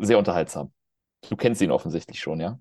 [0.00, 0.72] Sehr unterhaltsam.
[1.28, 2.59] Du kennst ihn offensichtlich schon, ja?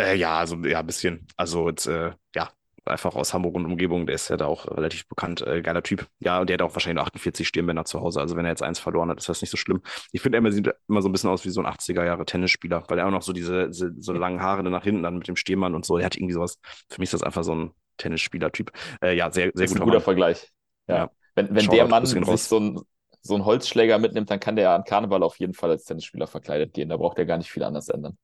[0.00, 1.26] Äh, ja, also ja, ein bisschen.
[1.36, 2.50] Also jetzt, äh, ja,
[2.86, 6.06] einfach aus Hamburg und Umgebung, der ist ja da auch relativ bekannt, äh, geiler Typ.
[6.20, 8.20] Ja, und der hat auch wahrscheinlich 48 Stirnbänder zu Hause.
[8.20, 9.82] Also wenn er jetzt eins verloren hat, ist das nicht so schlimm.
[10.12, 12.84] Ich finde, er sieht immer so ein bisschen aus wie so ein 80er Jahre Tennisspieler,
[12.88, 15.36] weil er auch noch so diese, diese so langen Haare nach hinten dann mit dem
[15.36, 15.98] Stirnband und so.
[15.98, 16.58] Er hat irgendwie sowas.
[16.88, 18.72] Für mich ist das einfach so ein Tennisspieler-Typ.
[19.02, 20.48] Äh, ja, sehr, sehr guter, ein guter Vergleich.
[20.88, 20.96] Ja.
[20.96, 21.10] ja.
[21.34, 22.80] Wenn, wenn der Mann sich so ein,
[23.20, 26.72] so einen Holzschläger mitnimmt, dann kann der an Karneval auf jeden Fall als Tennisspieler verkleidet
[26.72, 26.88] gehen.
[26.88, 28.16] Da braucht er gar nicht viel anders ändern.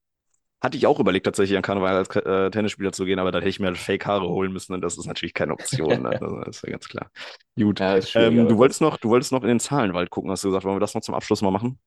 [0.63, 3.49] Hatte ich auch überlegt, tatsächlich an Karneval als äh, Tennisspieler zu gehen, aber da hätte
[3.49, 6.03] ich mir halt Fake-Haare holen müssen und das ist natürlich keine Option.
[6.03, 6.11] Ne?
[6.23, 7.11] Also, das ist ja ganz klar.
[7.59, 7.81] Gut.
[7.81, 10.65] Ja, ähm, du, wolltest noch, du wolltest noch in den Zahlenwald gucken, hast du gesagt.
[10.65, 11.81] Wollen wir das noch zum Abschluss mal machen?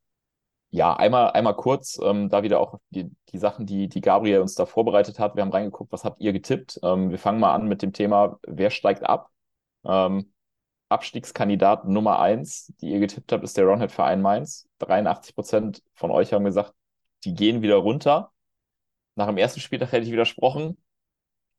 [0.71, 4.55] Ja, einmal, einmal kurz, ähm, da wieder auch die, die Sachen, die, die Gabriel uns
[4.55, 5.35] da vorbereitet hat.
[5.35, 6.79] Wir haben reingeguckt, was habt ihr getippt?
[6.83, 9.29] Ähm, wir fangen mal an mit dem Thema, wer steigt ab?
[9.85, 10.33] Ähm,
[10.89, 14.67] Abstiegskandidat Nummer eins, die ihr getippt habt, ist der Ronhead-Verein Mainz.
[14.79, 16.73] 83 Prozent von euch haben gesagt,
[17.23, 18.31] die gehen wieder runter.
[19.15, 20.77] Nach dem ersten Spieltag hätte ich widersprochen.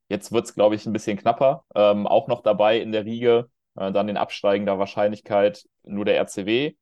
[0.08, 1.64] Jetzt wird es, glaube ich, ein bisschen knapper.
[1.74, 6.74] Ähm, auch noch dabei in der Riege, äh, dann in absteigender Wahrscheinlichkeit nur der RCW.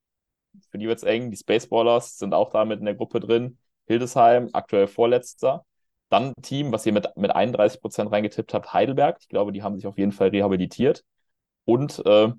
[0.71, 1.31] Für die wird es eng.
[1.31, 3.59] Die Spaceballers sind auch da mit in der Gruppe drin.
[3.87, 5.65] Hildesheim, aktuell Vorletzter.
[6.11, 9.19] Dann ein Team, was ihr mit, mit 31 Prozent reingetippt habt, Heidelberg.
[9.21, 11.05] Ich glaube, die haben sich auf jeden Fall rehabilitiert.
[11.65, 12.33] Und äh,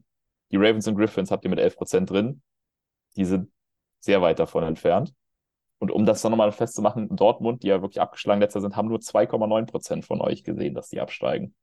[0.51, 2.41] die Ravens und Griffins habt ihr mit 11 Prozent drin.
[3.15, 3.51] Die sind
[3.99, 5.13] sehr weit davon entfernt.
[5.79, 8.99] Und um das dann nochmal festzumachen, Dortmund, die ja wirklich abgeschlagen letzter sind, haben nur
[8.99, 11.53] 2,9 Prozent von euch gesehen, dass die absteigen.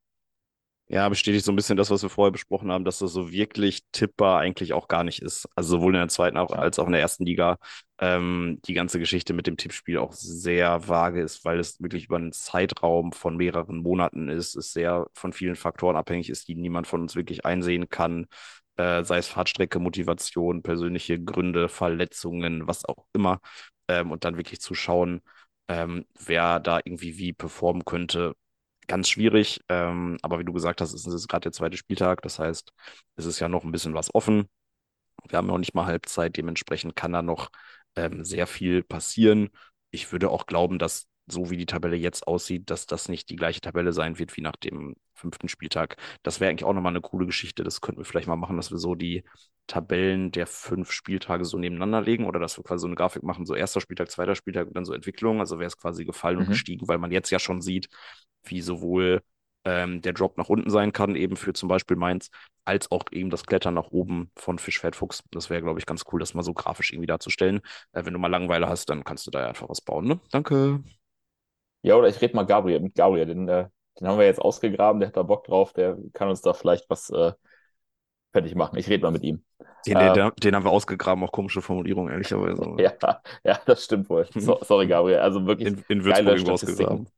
[0.88, 3.80] Ja, bestätigt so ein bisschen das, was wir vorher besprochen haben, dass das so wirklich
[3.92, 5.48] tippbar eigentlich auch gar nicht ist.
[5.54, 7.56] Also sowohl in der zweiten als auch in der ersten Liga
[7.98, 12.16] ähm, die ganze Geschichte mit dem Tippspiel auch sehr vage ist, weil es wirklich über
[12.16, 16.86] einen Zeitraum von mehreren Monaten ist, es sehr von vielen Faktoren abhängig ist, die niemand
[16.86, 18.26] von uns wirklich einsehen kann.
[18.76, 23.40] Äh, sei es Fahrtstrecke, Motivation, persönliche Gründe, Verletzungen, was auch immer
[23.88, 25.22] ähm, und dann wirklich zu schauen,
[25.68, 28.34] ähm, wer da irgendwie wie performen könnte.
[28.88, 32.22] Ganz schwierig, ähm, aber wie du gesagt hast, ist es gerade der zweite Spieltag.
[32.22, 32.72] Das heißt,
[33.16, 34.48] es ist ja noch ein bisschen was offen.
[35.28, 37.50] Wir haben noch nicht mal Halbzeit, dementsprechend kann da noch
[37.96, 39.50] ähm, sehr viel passieren.
[39.90, 43.36] Ich würde auch glauben, dass so wie die Tabelle jetzt aussieht, dass das nicht die
[43.36, 45.96] gleiche Tabelle sein wird wie nach dem fünften Spieltag.
[46.22, 47.64] Das wäre eigentlich auch nochmal eine coole Geschichte.
[47.64, 49.24] Das könnten wir vielleicht mal machen, dass wir so die
[49.66, 53.46] Tabellen der fünf Spieltage so nebeneinander legen oder dass wir quasi so eine Grafik machen,
[53.46, 55.40] so erster Spieltag, zweiter Spieltag und dann so Entwicklung.
[55.40, 56.42] Also wäre es quasi gefallen mhm.
[56.42, 57.88] und gestiegen, weil man jetzt ja schon sieht,
[58.44, 59.22] wie sowohl
[59.64, 62.30] ähm, der Drop nach unten sein kann, eben für zum Beispiel Mainz,
[62.64, 65.22] als auch eben das Klettern nach oben von Fischfeld Fuchs.
[65.30, 67.60] Das wäre, glaube ich, ganz cool, das mal so grafisch irgendwie darzustellen.
[67.92, 70.06] Äh, wenn du mal Langeweile hast, dann kannst du da einfach was bauen.
[70.06, 70.20] Ne?
[70.30, 70.82] Danke.
[71.82, 73.68] Ja, oder ich rede mal Gabriel, mit Gabriel, den, äh,
[73.98, 76.88] den haben wir jetzt ausgegraben, der hat da Bock drauf, der kann uns da vielleicht
[76.88, 77.32] was äh,
[78.32, 78.78] fertig machen.
[78.78, 79.44] Ich rede mal mit ihm.
[79.86, 82.62] Den, äh, den, den, haben wir ausgegraben, auch komische Formulierung, ehrlicherweise.
[82.78, 82.92] ja,
[83.44, 84.26] ja, das stimmt wohl.
[84.34, 85.18] So, sorry, Gabriel.
[85.18, 87.08] Also wirklich in, in geile, Statistiken,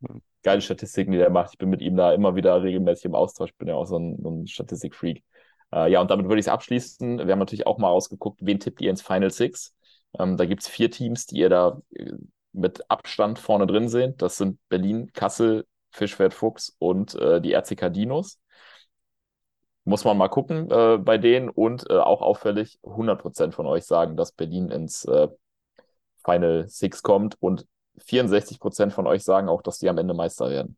[0.43, 1.51] geile Statistiken, die der macht.
[1.53, 3.51] Ich bin mit ihm da immer wieder regelmäßig im Austausch.
[3.51, 5.23] Ich bin ja auch so ein, so ein Statistikfreak.
[5.73, 7.19] Äh, ja, und damit würde ich es abschließen.
[7.19, 9.75] Wir haben natürlich auch mal ausgeguckt, wen tippt ihr ins Final Six?
[10.19, 12.13] Ähm, da gibt es vier Teams, die ihr da äh,
[12.55, 14.23] mit Abstand vorne drin sind.
[14.23, 18.41] Das sind Berlin, Kassel, Fischwert Fuchs und äh, die RCK Dinos.
[19.85, 24.17] Muss man mal gucken äh, bei denen und äh, auch auffällig, 100% von euch sagen,
[24.17, 25.29] dass Berlin ins äh,
[26.25, 27.67] Final Six kommt und
[27.99, 30.77] 64 Prozent von euch sagen auch, dass die am Ende Meister werden.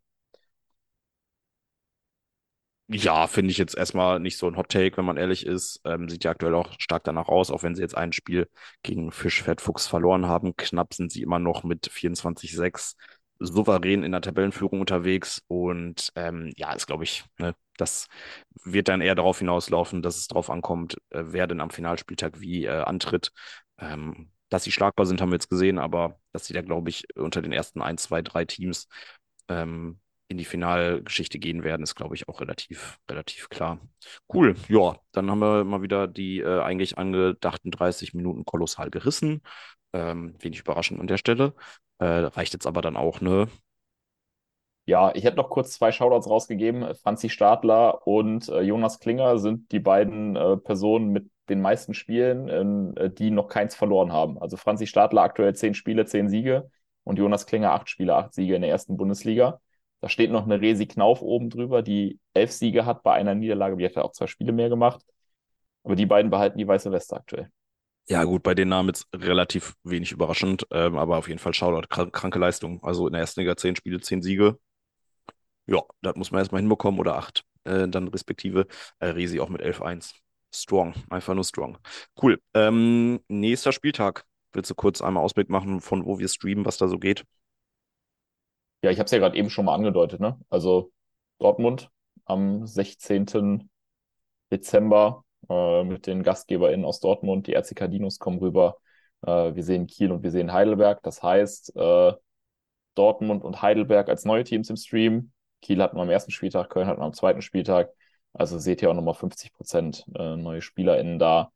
[2.89, 5.81] Ja, finde ich jetzt erstmal nicht so ein Hot Take, wenn man ehrlich ist.
[5.85, 8.49] Ähm, sieht ja aktuell auch stark danach aus, auch wenn sie jetzt ein Spiel
[8.83, 10.55] gegen Fischfett Fuchs verloren haben.
[10.57, 12.97] Knapp sind sie immer noch mit 24-6
[13.41, 15.43] souverän in der Tabellenführung unterwegs.
[15.49, 18.07] Und ähm, ja, ist, glaube ich, ne, das
[18.63, 22.67] wird dann eher darauf hinauslaufen, dass es darauf ankommt, äh, wer denn am Finalspieltag wie
[22.67, 23.33] äh, antritt.
[23.79, 27.05] Ähm, dass sie schlagbar sind, haben wir jetzt gesehen, aber dass sie da, glaube ich,
[27.17, 28.87] unter den ersten ein, zwei, drei Teams
[29.49, 29.99] ähm,
[30.29, 33.79] in die Finalgeschichte gehen werden, ist, glaube ich, auch relativ, relativ klar.
[34.33, 39.43] Cool, ja, dann haben wir mal wieder die äh, eigentlich angedachten 30 Minuten kolossal gerissen.
[39.93, 41.55] Ähm, wenig überraschend an der Stelle.
[41.99, 43.49] Äh, reicht jetzt aber dann auch, ne?
[44.85, 46.95] Ja, ich hätte noch kurz zwei Shoutouts rausgegeben.
[46.95, 52.97] Franzi Stadler und äh, Jonas Klinger sind die beiden äh, Personen mit den meisten Spielen,
[52.97, 54.39] äh, die noch keins verloren haben.
[54.39, 56.71] Also Franzi Stadler aktuell zehn Spiele, zehn Siege
[57.05, 59.61] und Jonas Klinger acht Spiele, acht Siege in der ersten Bundesliga.
[60.07, 63.77] Da steht noch eine Resi Knauf oben drüber, die elf Siege hat bei einer Niederlage.
[63.77, 65.05] Die hat ja auch zwei Spiele mehr gemacht.
[65.83, 67.51] Aber die beiden behalten die weiße Weste aktuell.
[68.09, 71.89] Ja, gut, bei den Namen jetzt relativ wenig überraschend, ähm, aber auf jeden Fall Shoutout,
[71.89, 72.81] kranke Leistung.
[72.85, 74.61] Also in der ersten Liga zehn Spiele, zehn Siege.
[75.67, 77.43] Ja, das muss man erstmal hinbekommen oder acht.
[77.65, 78.69] Äh, dann respektive
[79.01, 80.15] äh, Resi auch mit 11-1.
[80.55, 81.79] Strong, einfach nur strong.
[82.23, 82.41] Cool.
[82.55, 84.25] Ähm, nächster Spieltag.
[84.53, 87.25] Willst du kurz einmal Ausblick machen, von wo wir streamen, was da so geht?
[88.87, 90.39] Ja, ich habe es ja gerade eben schon mal angedeutet, ne?
[90.49, 90.93] Also
[91.41, 91.91] Dortmund
[92.25, 93.69] am 16.
[94.53, 97.49] Dezember äh, mit den GastgeberInnen aus Dortmund.
[97.49, 98.77] Die RCK Dinos kommen rüber.
[99.23, 101.03] Äh, wir sehen Kiel und wir sehen Heidelberg.
[101.03, 102.13] Das heißt, äh,
[102.95, 105.33] Dortmund und Heidelberg als neue Teams im Stream.
[105.63, 107.91] Kiel hatten wir am ersten Spieltag, Köln hatten wir am zweiten Spieltag.
[108.35, 111.51] Also seht ihr auch nochmal 50 Prozent äh, neue SpielerInnen da.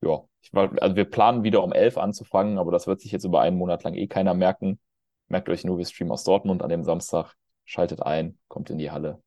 [0.00, 3.40] Ja, ich also wir planen wieder um 11 anzufangen, aber das wird sich jetzt über
[3.40, 4.80] einen Monat lang eh keiner merken.
[5.32, 7.32] Merkt euch nur, wir streamen aus Dortmund an dem Samstag.
[7.64, 9.22] Schaltet ein, kommt in die Halle.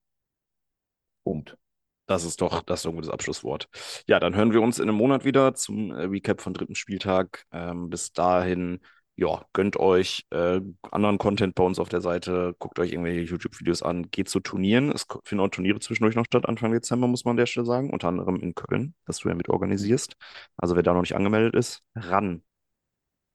[1.23, 1.57] Punkt.
[2.05, 3.67] Das ist doch das ist ein Abschlusswort.
[4.05, 7.47] Ja, dann hören wir uns in einem Monat wieder zum äh, Recap von dritten Spieltag.
[7.51, 8.81] Ähm, bis dahin,
[9.15, 13.81] ja, gönnt euch äh, anderen Content bei uns auf der Seite, guckt euch irgendwelche YouTube-Videos
[13.81, 14.91] an, geht zu Turnieren.
[14.91, 17.89] Es finden auch Turniere zwischendurch noch statt, Anfang Dezember, muss man an der Stelle sagen.
[17.89, 20.17] Unter anderem in Köln, das du ja mit organisierst.
[20.55, 22.43] Also wer da noch nicht angemeldet ist, ran.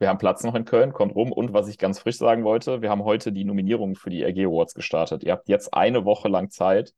[0.01, 1.30] Wir haben Platz noch in Köln, kommt rum.
[1.30, 4.46] Und was ich ganz frisch sagen wollte, wir haben heute die Nominierungen für die RG
[4.46, 5.22] Awards gestartet.
[5.24, 6.94] Ihr habt jetzt eine Woche lang Zeit,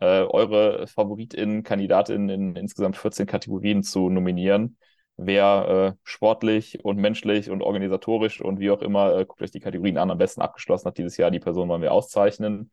[0.00, 4.76] äh, eure FavoritInnen, KandidatInnen in insgesamt 14 Kategorien zu nominieren.
[5.16, 9.60] Wer äh, sportlich und menschlich und organisatorisch und wie auch immer, äh, guckt euch die
[9.60, 12.70] Kategorien an, am besten abgeschlossen hat dieses Jahr, die Person wollen wir auszeichnen.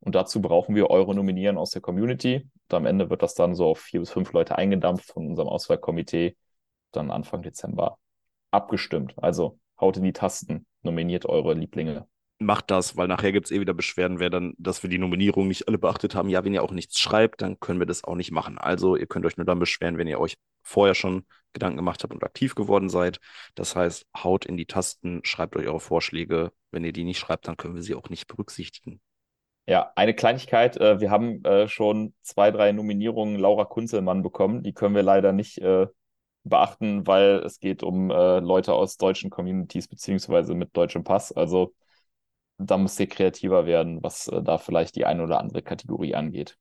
[0.00, 2.50] Und dazu brauchen wir eure Nominieren aus der Community.
[2.68, 5.48] Und am Ende wird das dann so auf vier bis fünf Leute eingedampft von unserem
[5.48, 6.36] Auswahlkomitee.
[6.90, 7.98] Dann Anfang Dezember
[8.52, 9.14] abgestimmt.
[9.16, 12.06] Also haut in die Tasten, nominiert eure Lieblinge.
[12.38, 15.46] Macht das, weil nachher gibt es eh wieder Beschwerden, wer dann, dass wir die Nominierung
[15.46, 16.28] nicht alle beachtet haben.
[16.28, 18.58] Ja, wenn ihr auch nichts schreibt, dann können wir das auch nicht machen.
[18.58, 22.12] Also ihr könnt euch nur dann beschweren, wenn ihr euch vorher schon Gedanken gemacht habt
[22.12, 23.20] und aktiv geworden seid.
[23.54, 26.52] Das heißt, haut in die Tasten, schreibt euch eure Vorschläge.
[26.70, 29.00] Wenn ihr die nicht schreibt, dann können wir sie auch nicht berücksichtigen.
[29.66, 30.76] Ja, eine Kleinigkeit.
[30.78, 34.62] Äh, wir haben äh, schon zwei, drei Nominierungen Laura Kunzelmann bekommen.
[34.62, 35.86] Die können wir leider nicht äh,
[36.44, 41.32] beachten, weil es geht um äh, Leute aus deutschen Communities beziehungsweise mit deutschem Pass.
[41.32, 41.74] Also
[42.58, 46.56] da muss ihr kreativer werden, was äh, da vielleicht die eine oder andere Kategorie angeht.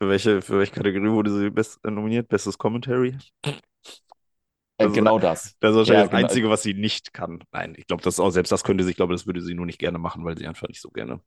[0.00, 2.28] Für welche, für welche Kategorie wurde sie best, nominiert?
[2.28, 3.16] Bestes Commentary?
[4.76, 5.56] Das genau das.
[5.58, 6.22] Das ist wahrscheinlich ja, das genau.
[6.22, 7.42] Einzige, was sie nicht kann.
[7.50, 9.66] Nein, ich glaube, das auch, selbst das könnte sie, ich glaube, das würde sie nur
[9.66, 11.20] nicht gerne machen, weil sie einfach nicht so gerne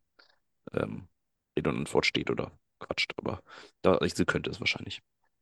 [0.74, 1.10] ähm,
[1.58, 3.14] Rede und Antwort steht oder quatscht.
[3.18, 3.44] Aber
[3.82, 5.02] da, sie könnte es wahrscheinlich.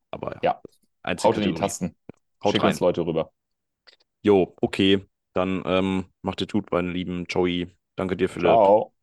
[0.10, 0.60] Aber ja.
[1.05, 1.24] ja.
[1.24, 1.95] Haut in die Tasten.
[2.44, 2.66] Haut Schick rein.
[2.66, 3.32] uns Leute rüber.
[4.22, 5.06] Jo, okay.
[5.34, 7.26] Dann ähm, macht ihr gut, meine Lieben.
[7.30, 7.76] Joey.
[7.96, 8.70] Danke dir, Philipp.
[8.70, 8.94] Ciao.